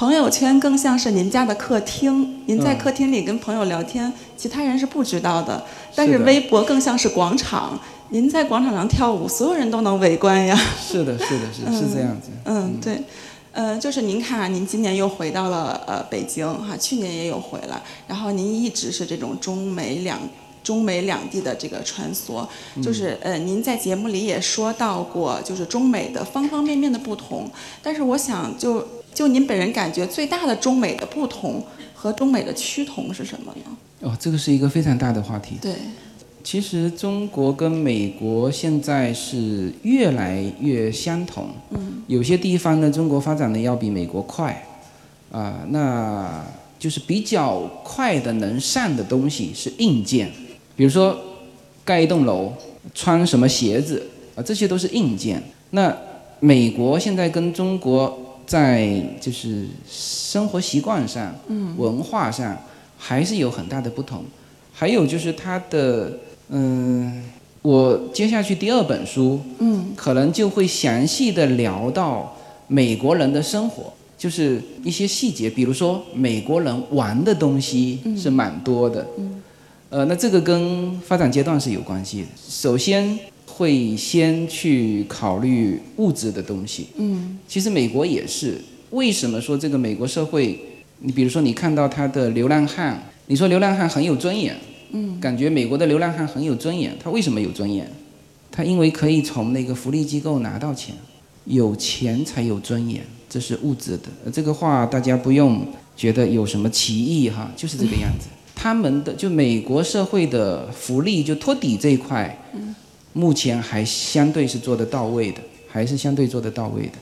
[0.00, 5.62] 朋友圈更像是您家的客厅，您在客厅里跟朋友聊天，其他人是不知道的，
[5.94, 7.78] 但是微博更像是广场。
[8.08, 10.58] 您在广场上跳舞，所有人都能围观呀。
[10.82, 12.30] 是的，是的，是是这样子。
[12.46, 13.02] 嗯，对。
[13.52, 20.18] 呃，就是您看啊，您今年又回到了呃北京哈，去年也有回来，然后您一直是这种中美两
[20.62, 22.46] 中美两地的这个穿梭，
[22.82, 27.50] 就是呃，您在节目里也说到过，就是中美的方方面面的不同，
[27.82, 31.62] 但是我想就就您本人感觉最大的中美的不同
[31.94, 33.76] 和中美的趋同是什么呢？
[34.00, 35.56] 哦，这个是一个非常大的话题。
[35.60, 35.74] 对，
[36.42, 44.66] 其实中国跟美国现在是越来越相同，嗯有些地方呢，中国发展的要比美国快，
[45.30, 46.44] 啊、那
[46.78, 50.30] 就是比较快的能上的东西是硬件，
[50.74, 51.16] 比如说
[51.84, 52.52] 盖一栋楼，
[52.94, 55.42] 穿什么鞋子啊、这些都是硬件。
[55.70, 55.94] 那
[56.40, 58.18] 美国现在跟中国
[58.50, 61.72] 在就是生活习惯上、嗯。
[61.78, 62.58] 文化上
[62.98, 64.24] 还是有很大的不同，
[64.72, 67.22] 还有就是他的嗯。
[67.62, 69.92] 我接下去第二本书，嗯。
[69.94, 72.36] 可能就会详细的聊到
[72.66, 79.40] 美国人的生活，就是一些细节，比如说美国人玩的东西是蛮多的，嗯。
[79.90, 82.28] 呃，那这个跟发展阶段是有关系的。
[82.48, 83.16] 首先
[83.50, 88.60] 会先去考虑物质的东西，嗯其实美国也是。
[88.90, 90.58] 为什么说这个美国社会？
[90.98, 94.56] 你比如说，你看到他的流浪汉，你说流浪汉很有尊严，
[94.92, 96.94] 嗯感觉美国的流浪汉很有尊严。
[97.02, 97.90] 他为什么有尊严？
[98.50, 100.94] 他因为可以从那个福利机构拿到钱，
[101.44, 104.08] 有钱才有尊严，这是物质的。
[104.24, 108.26] 呃这个话大家不用觉得有什么歧义哈，就是这个样子。
[108.54, 112.36] 他们的就美国社会的福利就托底这一块，
[113.12, 116.92] 目前还相对是做得到位的，还是相对做得到位的。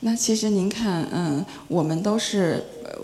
[0.00, 2.60] 那其实您看，嗯，我们都是，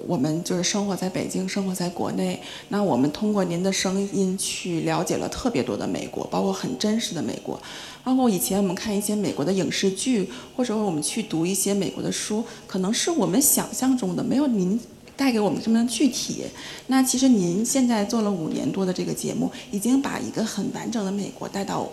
[0.07, 2.41] 我们就是生活在北京，生活在国内。
[2.71, 7.61] 那我们通过您的声音去了解了特别多的美国，包括很真实的美国。
[8.03, 14.79] 包括以前我们看一些美国的影视剧，或者我们去读一些美国的书，可能是我们想象中的，没有您
[15.17, 16.43] 带给我们这么具体。
[16.89, 21.89] 那其实您现在做了五年多的这个节目，已经把一个很完整的美国带到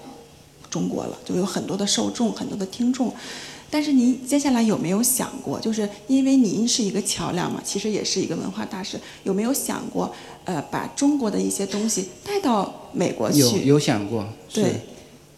[0.76, 3.14] 中国了，就有很多的受众，很多的听众。
[3.70, 10.14] 但是您接下来有没有想过，就是因为您是一个桥梁嘛，其实也是一个文化大使，有没有想过，
[10.44, 13.40] 呃，把中国的一些东西带到美国去？
[13.40, 14.82] 有有想过，对，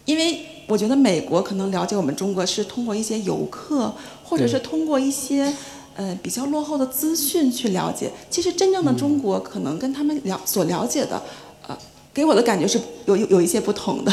[0.04, 5.52] 因为我觉得美国可能了解我们中国是通过一些游客，或者是通过一些
[5.94, 8.10] 呃比较落后的资讯去了解。
[8.28, 11.22] 其实真正的中国可能跟他们了所了解的，
[11.66, 11.76] 呃，
[12.12, 14.12] 给我的感觉是有有有一些不同的。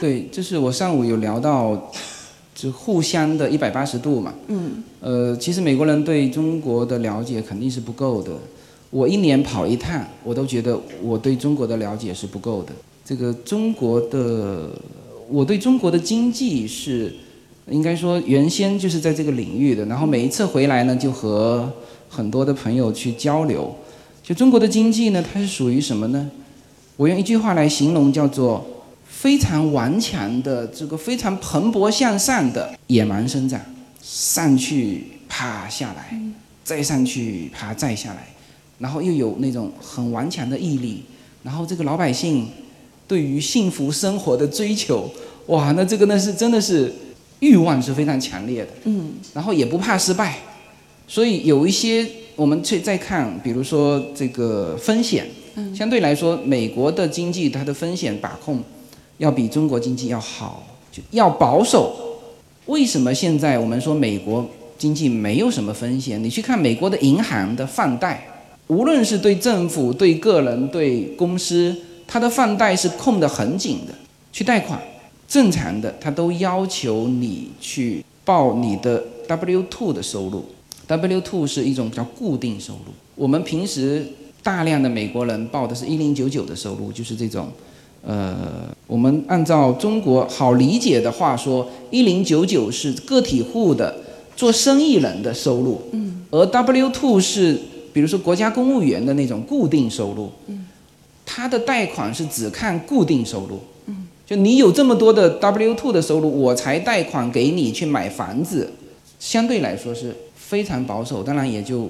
[0.00, 1.90] 对，就是我上午有聊到，
[2.54, 4.34] 就互相的一百八十度嘛。
[4.48, 8.32] 嗯呃，其实美国人对中国的了解肯定是不够的。
[8.90, 12.72] 我一年跑一趟，我都觉得我对中国的了解是不够的。
[13.04, 14.70] 这个中国的，
[15.28, 17.12] 我对中国的经济是，
[17.68, 21.70] 应该说原先就是在这个领域的，然后每一次回来呢，就和
[22.08, 23.74] 很多的朋友去交流。
[24.22, 26.30] 就中国的经济呢，它是属于什么呢？
[26.96, 28.64] 我用一句话来形容，叫做
[29.24, 33.58] 非常顽强的这个非常蓬勃向上的野蛮生长，
[34.02, 36.14] 上去爬下来，
[36.62, 38.26] 再上去爬再下来，
[38.78, 41.04] 然后又有那种很顽强的毅力，
[41.42, 42.46] 然后这个老百姓
[43.08, 45.10] 对于幸福生活的追求，
[45.46, 46.92] 哇，那这个呢是真的是
[47.40, 49.12] 欲望是非常强烈的，嗯。
[49.32, 50.36] 然后也不怕失败，
[51.08, 52.06] 所以有一些
[52.36, 55.74] 我们去再看，比如说这个风险，嗯。
[55.74, 58.62] 相对来说，美国的经济它的风险把控
[59.18, 61.94] 要比中国经济要好，就要保守。
[62.66, 64.48] 为什么现在我们说美国
[64.78, 66.22] 经济没有什么风险？
[66.22, 68.26] 你去看美国的银行的放贷，
[68.68, 73.94] 无论是对政府、对个人、对公司，它的放贷是控得很紧的，
[74.32, 74.80] 去贷款，
[75.28, 80.44] 正常的它都要求你去报你的 W two 的收入。
[80.86, 84.06] W two 是一种叫固定收入，我们平时
[84.42, 87.48] 大量的美国人报的是一零九九的收入，就是这种，
[88.06, 93.94] 呃，我们按照中国好理解的话说，一零九九是个体户的
[94.36, 96.22] 做生意人的收入，嗯。
[96.30, 97.58] 而 W two 是
[97.92, 100.66] 比如说国家公务员的那种固定收入，嗯。
[101.24, 104.06] 他的贷款是只看固定收入，嗯。
[104.26, 108.70] 就你有这么多的 W two 的收入，我才贷款给你去买房子，
[109.18, 111.88] 相对来说是非常保守，当然也就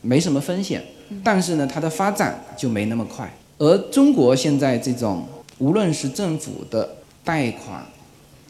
[0.00, 0.82] 没什么风险，
[1.22, 3.30] 但是呢，它的发展就没那么快。
[3.58, 5.24] 而中国现在这种，
[5.58, 7.84] 无论是政府的贷款，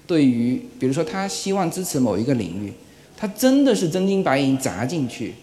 [0.07, 2.73] 对于比如说他希望支持某一个领域，
[3.17, 5.35] 他真的是真金白银砸进去，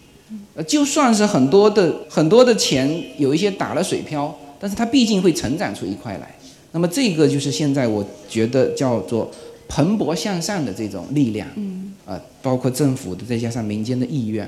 [0.54, 6.34] 呃，就算是很多的很多的钱有一些打了水漂，但是它毕竟会成长出一块来。
[6.72, 9.30] 那么这个就是现在我觉得叫做
[9.68, 11.48] 蓬勃向上的这种力量。
[11.56, 14.44] 嗯啊，包括政府的，再加上民间的意愿，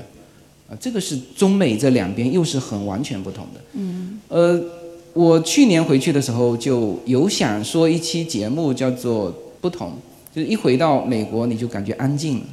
[0.69, 3.61] 啊，这个是中美这两边又是很完全不同的。
[3.71, 4.61] 嗯，呃，
[5.15, 9.89] 我去年回去的时候就有想说一期节目叫做《不同》，
[10.35, 12.45] 就是一回到美国你就感觉安静了，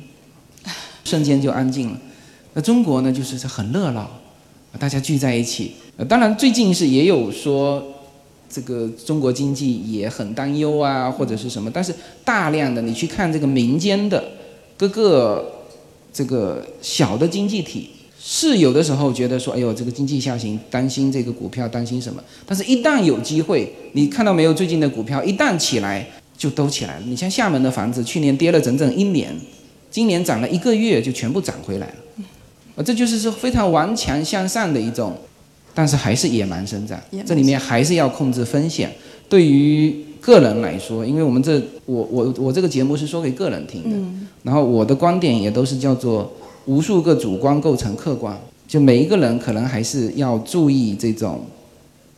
[1.05, 1.99] 瞬间就安静了。
[2.55, 4.09] 那中国呢，就是很热闹，
[4.79, 5.73] 大家聚在一起。
[6.09, 7.83] 当然最近是也有说。
[8.55, 11.71] 这个中国经济也很担忧啊，或者是什么？
[11.73, 11.91] 但是
[12.23, 14.23] 大量的你去看这个民间的
[14.77, 15.51] 各个
[16.13, 17.89] 这个小的经济体，
[18.25, 22.23] 是有的时候觉得说，哎呦，这个经济下行，担心这个股票，担心什么？
[22.47, 24.55] 但是，一旦有机会，你看到没有？
[24.55, 26.09] 最近的股票一旦起来，
[26.39, 27.05] 就都起来了。
[27.07, 29.35] 你像厦门的房子，去年跌了整整一年，
[29.91, 32.25] 今年涨了一个月，就全部涨回来了。
[32.77, 35.17] 啊，这就是说非常顽强向上的一种。
[35.75, 38.93] 但是还是野蛮生长，这里面还是要控制风险。
[39.27, 43.97] 对于个人来说，因为我们这我我我这个节目是说给个人听的，
[44.43, 46.31] 然后我的观点也都是叫做
[46.67, 48.39] 无数个主观构成客观，
[48.69, 51.45] 就每一个人可能还是要注意这种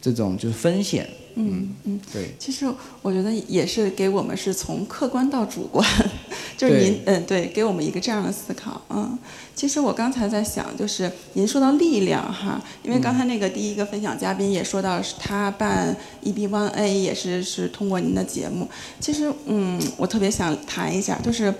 [0.00, 1.08] 这种就是风险。
[1.36, 2.64] 嗯嗯，对，其实
[3.02, 5.84] 我觉得也是给我们是从客观到主观，
[6.56, 9.18] 就是您嗯对，给我们一个这样的思考嗯。
[9.52, 18.68] 其实我刚才在想，就是您说到力量哈，因为刚才那个第一个分享嘉宾也说到是他办 EB One A 也是是通过您的节目。
[19.00, 21.52] 其实嗯，我特别想谈一下，就是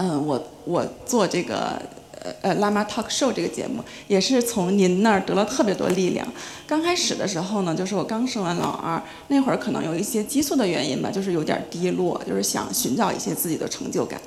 [0.00, 1.80] 嗯我我做这个。
[2.22, 6.28] 呃呃，辣妈 talk show 这个节目也是从您那儿得了特别多力量。
[6.66, 14.20] 刚开始的时候呢，就是我刚生完老二，那会儿可能有一些激素的原因吧，就是有点低落，就是想寻找一些自己的成就感。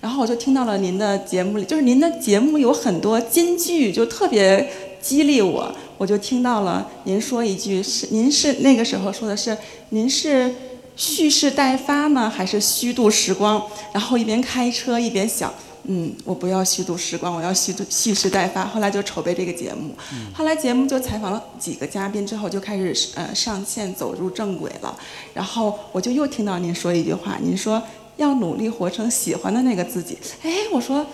[0.00, 4.70] 然后我就听到了您的节目里，就是您的节目有很多金句，就特别
[5.02, 5.74] 激励我。
[5.98, 9.58] 我就听到了您说一句是，您是那个时候说的是，
[9.88, 10.54] 您是
[11.00, 13.66] 蓄势待发呢，还是虚度时光？
[13.90, 15.50] 然后一边开车一边想。
[15.84, 18.66] 嗯，我不要虚度时光，我要虚度蓄势待发。
[18.66, 19.94] 后来就筹备这个节目，
[20.34, 24.94] 后来节目就采访了几个嘉宾之后，就开始呃上线走入正轨了。
[25.32, 27.82] 然后我就又听到您说一句话，您说
[28.18, 30.18] 要努力活成喜欢的那个自己。
[30.42, 31.06] 哎，我说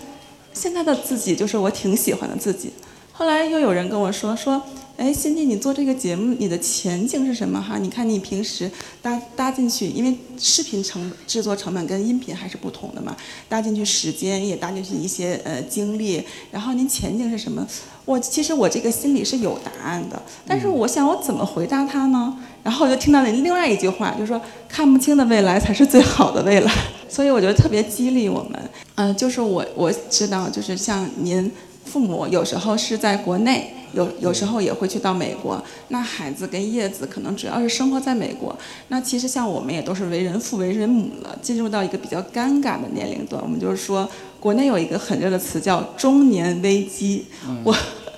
[0.51, 2.73] 现在的自己就是我挺喜欢的自己。
[3.17, 4.61] 后来又有人跟我说说。
[4.97, 7.77] 哎，欣弟，你做这个节目，你的前景是什么哈？
[7.77, 8.67] 你看你平时
[8.99, 13.15] 搭搭进去，因为视频成制作成本跟音频还是不同的嘛，
[13.47, 17.63] 搭进去时间也搭进去一些呃精力，然后您前景是什么？
[18.05, 22.35] 我其实我这个心里是有答案的，但是我想我怎么回答他呢？
[22.63, 26.73] 然后我就听到了另外一句话，就是说看不清的未来才是最好的未来，
[27.07, 28.59] 所以我觉得特别激励我们。
[28.95, 31.51] 嗯，就是我我知道，就是像您
[31.87, 33.73] 父母有时候是在国内。
[33.93, 38.55] 有有时候也会去到美国，那孩子跟叶子可能主要是生活在美国。
[38.89, 43.41] 那其实像我们也都是为人父为人母了，进入到一个比较尴尬的年龄段。
[43.41, 44.07] 我们就是说，
[44.41, 47.27] 国内有一个很热的词叫中年危机。
[47.63, 47.73] 我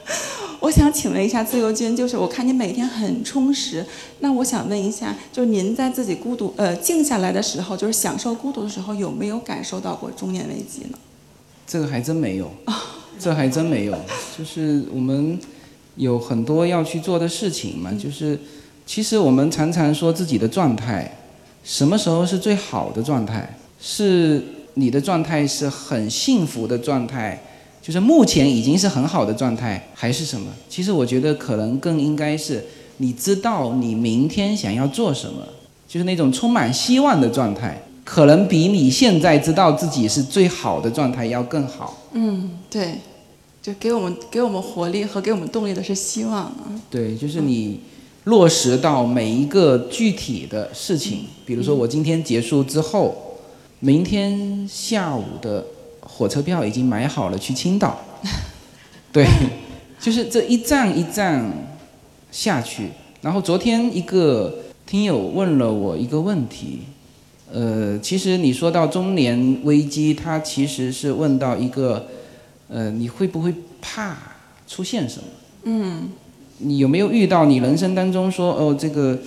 [0.60, 3.86] 我想请问一下自由军，就是我看你每天很充实，
[4.22, 10.98] 那我想问一下，就是您在自己孤独呃静下来的时候，就是享受孤独的时候，有没有感受到过中年危机呢？
[11.68, 12.52] 这个还真没有，
[13.20, 13.94] 这还真没有，
[14.38, 15.38] 就是我们。
[15.96, 18.40] 有很多要去做的事情嘛，就是
[18.86, 21.14] 其实我们常常说自己的状态，
[21.62, 23.58] 什么时候是最好的状态？
[23.82, 24.42] 是
[24.76, 27.44] 你的状态是很幸福的状态，
[27.82, 30.50] 就是目前已经是很好的状态，还是什么？
[30.70, 32.64] 其实我觉得可能更应该是
[32.98, 35.44] 你知道你明天想要做什么，
[35.86, 41.98] 就是那种充满希望的状态，可能比你现在知道自己是最好的状态要更好。
[42.14, 43.00] 嗯，对。
[43.70, 46.82] 就给我们给我们活力和给我们动力的是希望啊！
[46.90, 47.80] 对，就是你
[48.24, 53.38] 落实到每一个具体的事情，比如说我今天结束之后，
[53.80, 55.64] 明天下午的
[56.02, 58.00] 火车票已经买好了去青岛。
[59.14, 59.28] 对，
[60.00, 61.70] 就是这一站一站
[62.32, 62.90] 下去。
[63.22, 64.52] 然后昨天一个
[64.88, 66.80] 听友问了我一个问题，
[67.54, 72.08] 呃，其实你说到中年危机，他其实是问到一个。
[72.70, 74.16] 呃，你会不会怕
[74.68, 75.28] 出现什么？
[75.64, 76.10] 嗯，
[76.60, 79.18] 你有没有遇到你人生当中说哦，这个，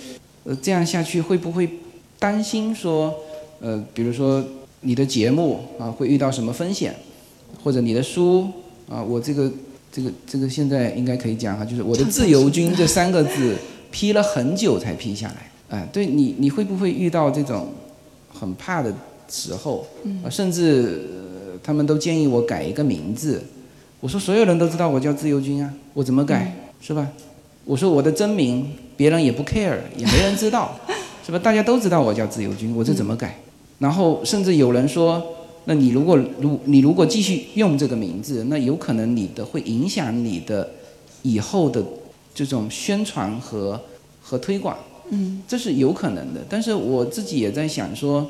[0.45, 1.69] 呃，这样下去会不会
[2.17, 3.13] 担心说，
[3.59, 4.41] 呃，比如说
[4.79, 6.95] 你的节目啊会遇到什么风险，
[7.61, 8.47] 或者你的书
[8.89, 9.51] 啊，我这个
[9.91, 13.57] 这个这个现在应该可以讲哈，就是我的自由军这三个字
[13.91, 17.73] 批了很久才批下来，哎，对你你会不会遇到这种
[18.33, 18.93] 很怕的
[19.27, 19.85] 时候，
[20.23, 21.09] 啊，甚至。
[21.63, 23.41] 他们都建议我改一个名字，
[23.99, 27.07] 我说所有人都知道我叫自由军啊，我怎么改是吧？
[27.65, 30.77] 我说我的真名别人也不 care，也没人知道，
[31.25, 31.39] 是吧？
[31.39, 33.39] 大家都知道我叫自由军，我这怎么改？
[33.79, 35.23] 然后甚至有人说，
[35.65, 40.69] 那你如果如你如果继续用这个名字，那有可能你的会影响你的
[41.21, 41.81] 以后的
[42.35, 43.79] 这种宣传和
[44.21, 44.77] 和推广，
[45.09, 46.41] 嗯这是有可能的。
[46.49, 48.29] 但是我自己也在想说，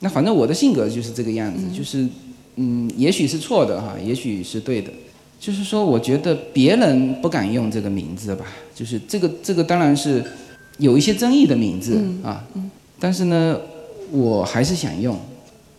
[0.00, 2.08] 那反正我的性格就是这个样子，就是
[2.56, 4.90] 嗯，也许是错的哈，也许是对的。
[5.40, 10.24] 就是说，我觉得别人不敢用这个名字吧，就是这个这个当然是
[10.78, 12.44] 有一些争议的名字、啊，
[13.00, 13.58] 但是呢，
[14.12, 15.18] 我还是想用。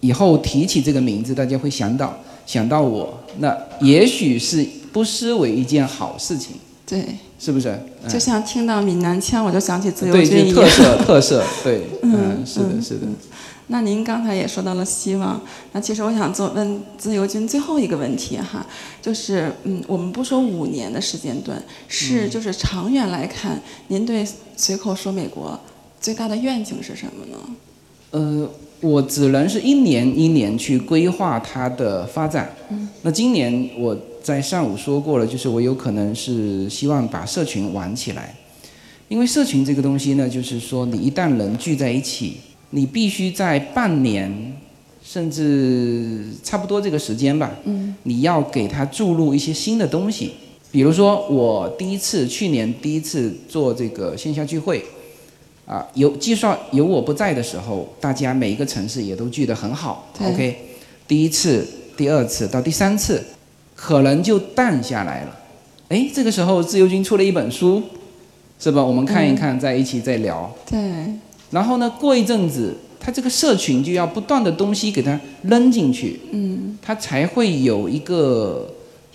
[0.01, 2.13] 以后提起这个名字，大家会想到
[2.45, 7.05] 想到我，那也许是不失为一件好事情，对，
[7.39, 7.69] 是不是？
[8.03, 10.55] 嗯就像听到闽南腔，我就想起自由对，就军一样。
[10.55, 13.07] 特色特色，对， 嗯嗯，是的，嗯是的。
[13.67, 15.41] 那您刚才也说到了希望，
[15.71, 18.65] 那其实我想做问自由军最后一个问题哈，
[19.01, 25.59] 就是嗯，我们不说五年的时间段，是就是长远来看，您对随口说美国
[26.01, 27.37] 最大的愿景是什么呢？
[28.11, 28.49] 呃，
[28.81, 32.53] 我只能是一年一年去规划它的发展。
[32.69, 38.35] 嗯那今年我在上午说过了，就是我有可能是希望把社群玩起来，
[39.07, 42.37] 因为社群这个东西呢，就是说你一旦人聚在一起，
[42.75, 44.53] 你必须在半年
[45.03, 50.33] 甚至差不多这个时间吧，嗯你要给他注入一些新的东西。
[50.71, 54.83] 比如说，我第一次去年第一次做这个线下聚会，
[55.67, 60.09] 啊，有计算有我不在的时候，大家每一个城市也都聚得很好。
[60.19, 60.57] OK，
[61.07, 61.63] 第一次、
[61.95, 63.23] 第二次到第三次，
[63.75, 65.37] 可能就淡下来了。
[65.89, 67.83] 哎，这个时候自由军出了一本书，
[68.59, 68.83] 是吧？
[68.83, 70.51] 我们看一看，在一起再聊。
[70.65, 70.79] 对，
[71.53, 78.73] 然后呢，过一阵子，他这个社群就要不断的东西给它扔进去，嗯它才会有一个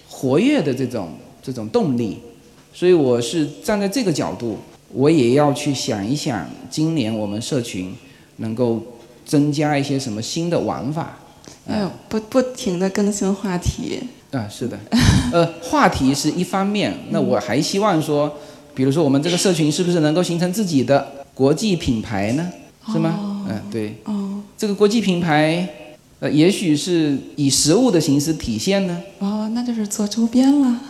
[0.09, 1.11] 活跃的这种
[1.43, 2.19] 这种动力。
[2.73, 4.57] 所以我是站在这个角度，
[4.93, 7.93] 我也要去想一想，今年我们社群
[8.37, 8.81] 能够
[9.27, 11.19] 增加一些什么新的玩法。
[11.67, 13.99] 要有不不停的更新话题。
[14.31, 14.79] 啊，是的，
[15.33, 18.33] 呃，话题是一方面，那我还希望说，
[18.75, 22.51] 比如说我们这个社群是不是能够形成自己的国际品牌呢？
[22.93, 23.45] 是吗？
[23.49, 25.69] 嗯、对，哦这个国际品牌，
[26.19, 29.01] 呃，也许是以实物的形式体现呢。
[29.21, 30.81] 哦，那就是做周边了。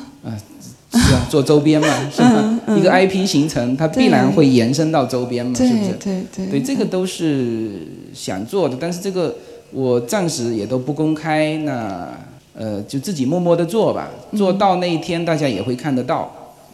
[0.90, 2.32] 是啊， 做周边嘛，是吧？
[2.36, 5.92] 嗯嗯一个 IP 形成，它必然会延伸到周边嘛，是不对是？
[6.02, 6.46] 对对。
[6.46, 9.36] 对，这个都是想做的，但是这个
[9.70, 12.08] 我暂时也都不公开，那
[12.56, 16.32] 呃就自己默默的做吧，做到那一天大家也会看得到。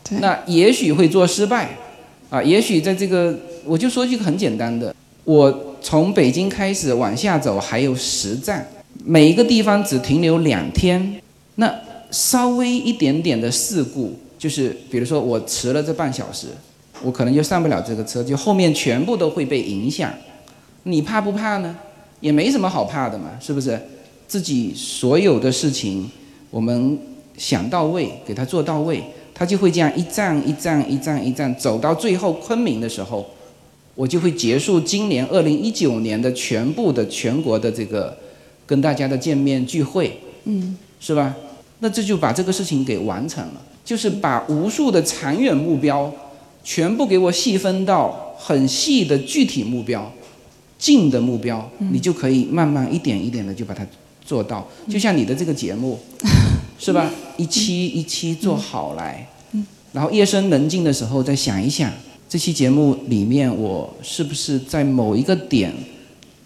[0.09, 1.77] 对那也许会做失败，
[2.35, 3.33] 啊，也许在这个
[3.65, 8.67] 我就说一个很简单的，我从北京开始往下走还有十站，
[9.05, 11.21] 每一个地方只停留两天，
[11.55, 11.73] 那
[12.11, 16.49] 稍微一点点的事故，就是比如说我迟了这半小时，
[17.05, 20.13] 我可能就上不了这个车，就后面全部都会被影响。
[20.83, 21.77] 你怕不怕呢？
[22.19, 23.81] 也没什么好怕的嘛，是不是？
[24.27, 26.11] 自己所有的事情，
[26.51, 26.99] 我们
[27.39, 29.01] 想到位，给它做到位，
[29.35, 33.27] 它就会这样一站一站一站一站走到最后昆明的时候，
[33.97, 38.17] 我就会结束今年二零一九年的全部的全国的这个
[38.65, 41.35] 跟大家的见面聚会，嗯是吧？
[41.81, 46.11] 那这就把这个事情给完成了，就是把无数的长远目标
[46.63, 50.11] 全部给我细分到很细的具体目标、
[50.79, 53.87] 近的目标，你就可以慢慢一点一点的就把它
[54.25, 54.67] 做到。
[54.89, 55.99] 就像你的这个节目，
[56.85, 57.11] 是吧？
[57.39, 59.27] 一期一期做好来，
[59.93, 61.91] 然后夜深人静的时候再想一想，
[62.29, 65.73] 这期节目里面我是不是在某一个点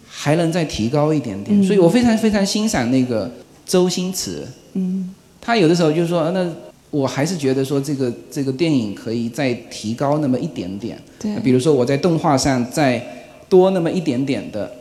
[0.07, 1.59] 还能再提高一点点？
[1.59, 3.29] 嗯所以我非常非常欣赏那个
[3.65, 4.47] 周星驰。
[4.73, 6.49] 嗯他有的时候就说，那
[6.89, 13.03] 我还是觉得说这个这个电影可以再提高那么一点点，对比如说我在动画上再
[13.49, 14.71] 多那么一点点的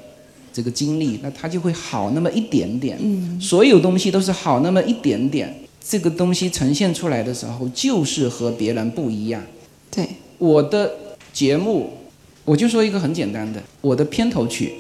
[0.53, 2.99] 这个经历，那它就会好那么一点点。
[3.01, 5.55] 嗯所有东西都是好那么一点点，
[5.87, 9.43] 这个东西呈现出来的时候就是和别人不一样。
[9.91, 10.07] 对
[10.39, 10.91] 我的
[11.33, 11.91] 节目，
[12.45, 14.73] 我就说一个很简单的，我的片头曲，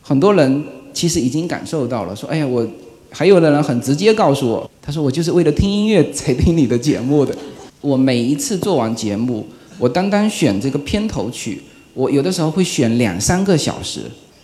[0.00, 2.66] 很多人其实已经感受到了，说，哎呀，我
[3.10, 7.36] 还有的人很直接告诉我，他说我就是为了听音乐才听你的节目的。
[7.80, 9.46] 我每一次做完节目，
[9.78, 11.60] 我单单选这个片头曲，
[11.94, 14.02] 我有的时候会选两三个小时，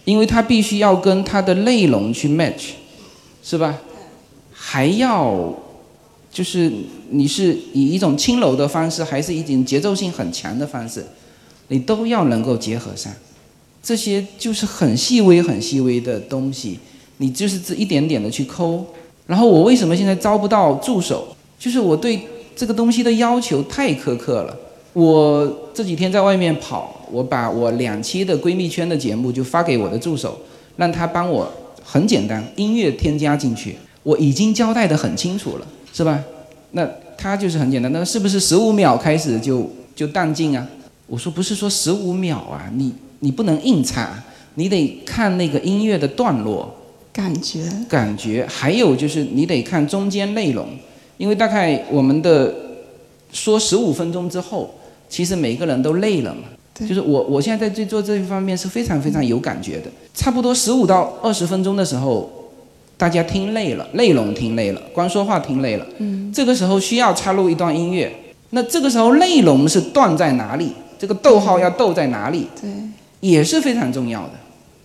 [0.08, 2.70] 因为它必须要跟它的内容去 match，
[3.44, 3.78] 是吧？
[4.50, 5.54] 还要
[6.32, 6.72] 就是
[7.10, 11.04] 你是以一种轻柔的方式，还是一种节奏性很强的方式，
[11.68, 13.12] 你都要能够结合上。
[13.82, 16.78] 这些就是很细微、很细微的东西，
[17.18, 18.82] 你就是这一点点的去抠。
[19.26, 21.36] 然后我为什么现在招不到助手？
[21.58, 22.18] 就是我对
[22.56, 24.56] 这个东西的要求太苛刻了。
[24.98, 30.36] 我这几天在外面跑，我把我两期的闺蜜圈的节目就发给我的助手，
[30.74, 31.48] 让他帮我
[31.84, 36.18] 很简单，音乐添加进去，我已经交代的很清楚了，是吧？
[36.72, 36.84] 那
[37.16, 40.66] 它就是很简单，那是不是十五秒开始就就淡静啊？
[41.06, 44.20] 我说不是说十五秒啊，你你不能硬插，
[44.56, 46.74] 你得看那个音乐的段落，
[47.12, 50.66] 感觉感觉，还有就是你得看中间内容，
[51.18, 52.52] 因为大概我们的
[53.30, 54.74] 说十五分钟之后，
[55.08, 56.42] 其实每个人都累了嘛。
[56.86, 62.30] 就是我我现在在做这一方面是非常非常有感觉的，差不多十五到二十分钟的时候，
[62.96, 68.14] 大家听累了，内容听累了，光说话听累了，嗯，这个时候需要插入一段音乐，
[68.50, 72.70] 那这个时候内容是断在哪里，这个逗号要逗在哪里，对，
[73.18, 74.34] 也是非常重要的，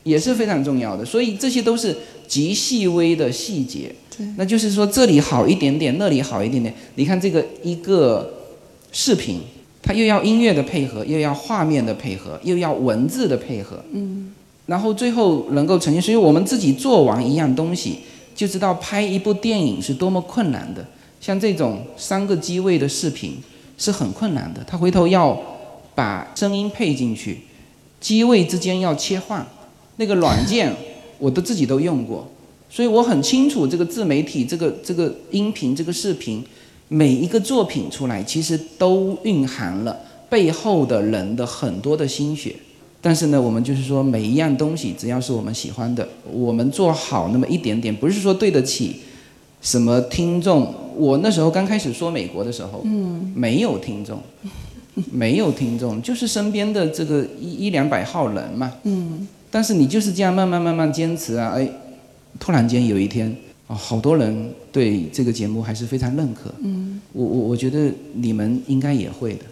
[0.01, 1.05] 也是非常重要的。
[1.05, 1.95] 所以这些都是
[2.27, 3.93] 极细微的细节。
[4.17, 6.73] 对，那就是说这里好一点点，那里好一点点。
[6.95, 8.33] 你看这个一个
[8.91, 9.39] 视频，
[9.83, 14.33] 它又要音乐的配合，又要画面的配合，又要文字的配合，嗯，
[14.65, 16.01] 然后最后能够呈现。
[16.01, 17.99] 所以我们自己做完一样东西，
[18.33, 20.85] 就知道拍一部电影是多么困难的。
[21.19, 23.37] 像这种三个机位的视频
[23.77, 25.37] 是很困难的，他回头要
[25.93, 27.41] 把声音配进去，
[27.99, 29.45] 机位之间要切换，
[29.97, 30.73] 那个软件
[31.19, 32.27] 我都自己都用过，
[32.69, 36.43] 所以我很清楚这个自媒体、这个这个音频、这个视频，
[36.93, 39.97] 每一个作品出来，其实都蕴含了
[40.29, 42.55] 背后的人的很多的心血。
[43.01, 48.97] 但是呢，我们就是说每一样东西，只要是我们喜欢的，我们做好那么一点点，不是说对得起
[49.59, 50.71] 什么听众。
[50.95, 54.21] 我那时候刚开始说美国的时候，嗯，没有听众，
[55.11, 58.71] 没有听众，就是身边的这个一一两百号人嘛。
[58.83, 61.67] 嗯，但是你就是这样慢慢慢慢坚持啊，哎，
[62.39, 63.35] 突然间有一天，哦，
[63.73, 66.53] 好多人对这个节目还是非常认可。
[66.61, 69.45] 嗯，我我我觉得你们应该也会的，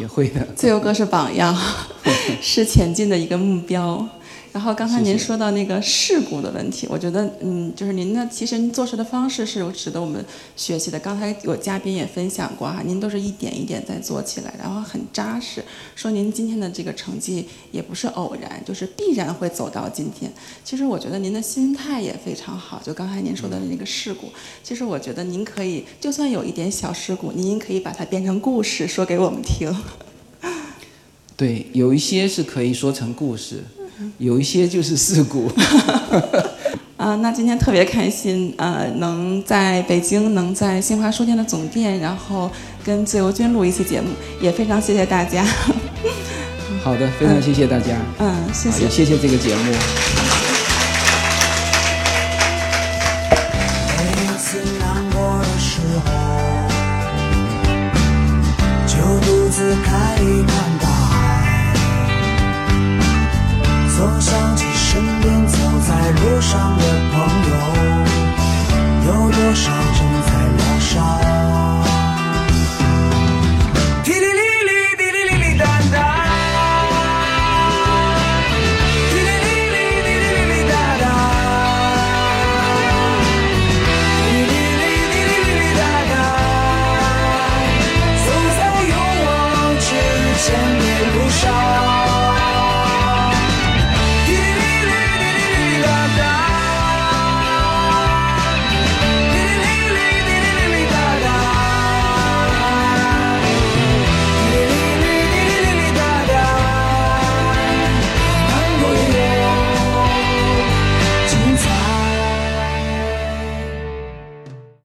[0.00, 0.46] 也会的。
[0.56, 1.56] 自由哥是榜样，
[2.40, 4.06] 是前进的一个目标。
[4.54, 10.24] 然后刚才您说到那个事故的问题，我觉得，嗯，就是您的其实您做事的方式是有值得我们
[10.54, 11.00] 学习的。
[11.00, 15.60] 刚才有嘉宾也分享过哈，您都是一点一点在做起来，然后很扎实。
[15.96, 20.32] 说您今天的这个成绩也不是偶然，就是必然会走到今天。
[20.62, 24.28] 其实我觉得您的心态也非常好，就刚才您说的那个事故，
[24.62, 29.74] 其实我觉得您可以，就算有一点小事故，您可以把它变成故事说给我们听。
[31.36, 33.64] 对，有一些是可以说成故事，
[34.18, 35.50] 有一些就是事故。
[36.96, 42.50] 啊，那今天特别开心，呃，能在北京，能在新华书店的总店，然后
[42.84, 44.08] 跟自由军录一期节目，
[44.40, 45.44] 也非常谢谢大家。
[46.82, 48.90] 好的，非常谢谢大家，嗯，谢谢也。
[48.90, 50.33] 谢谢这个节目。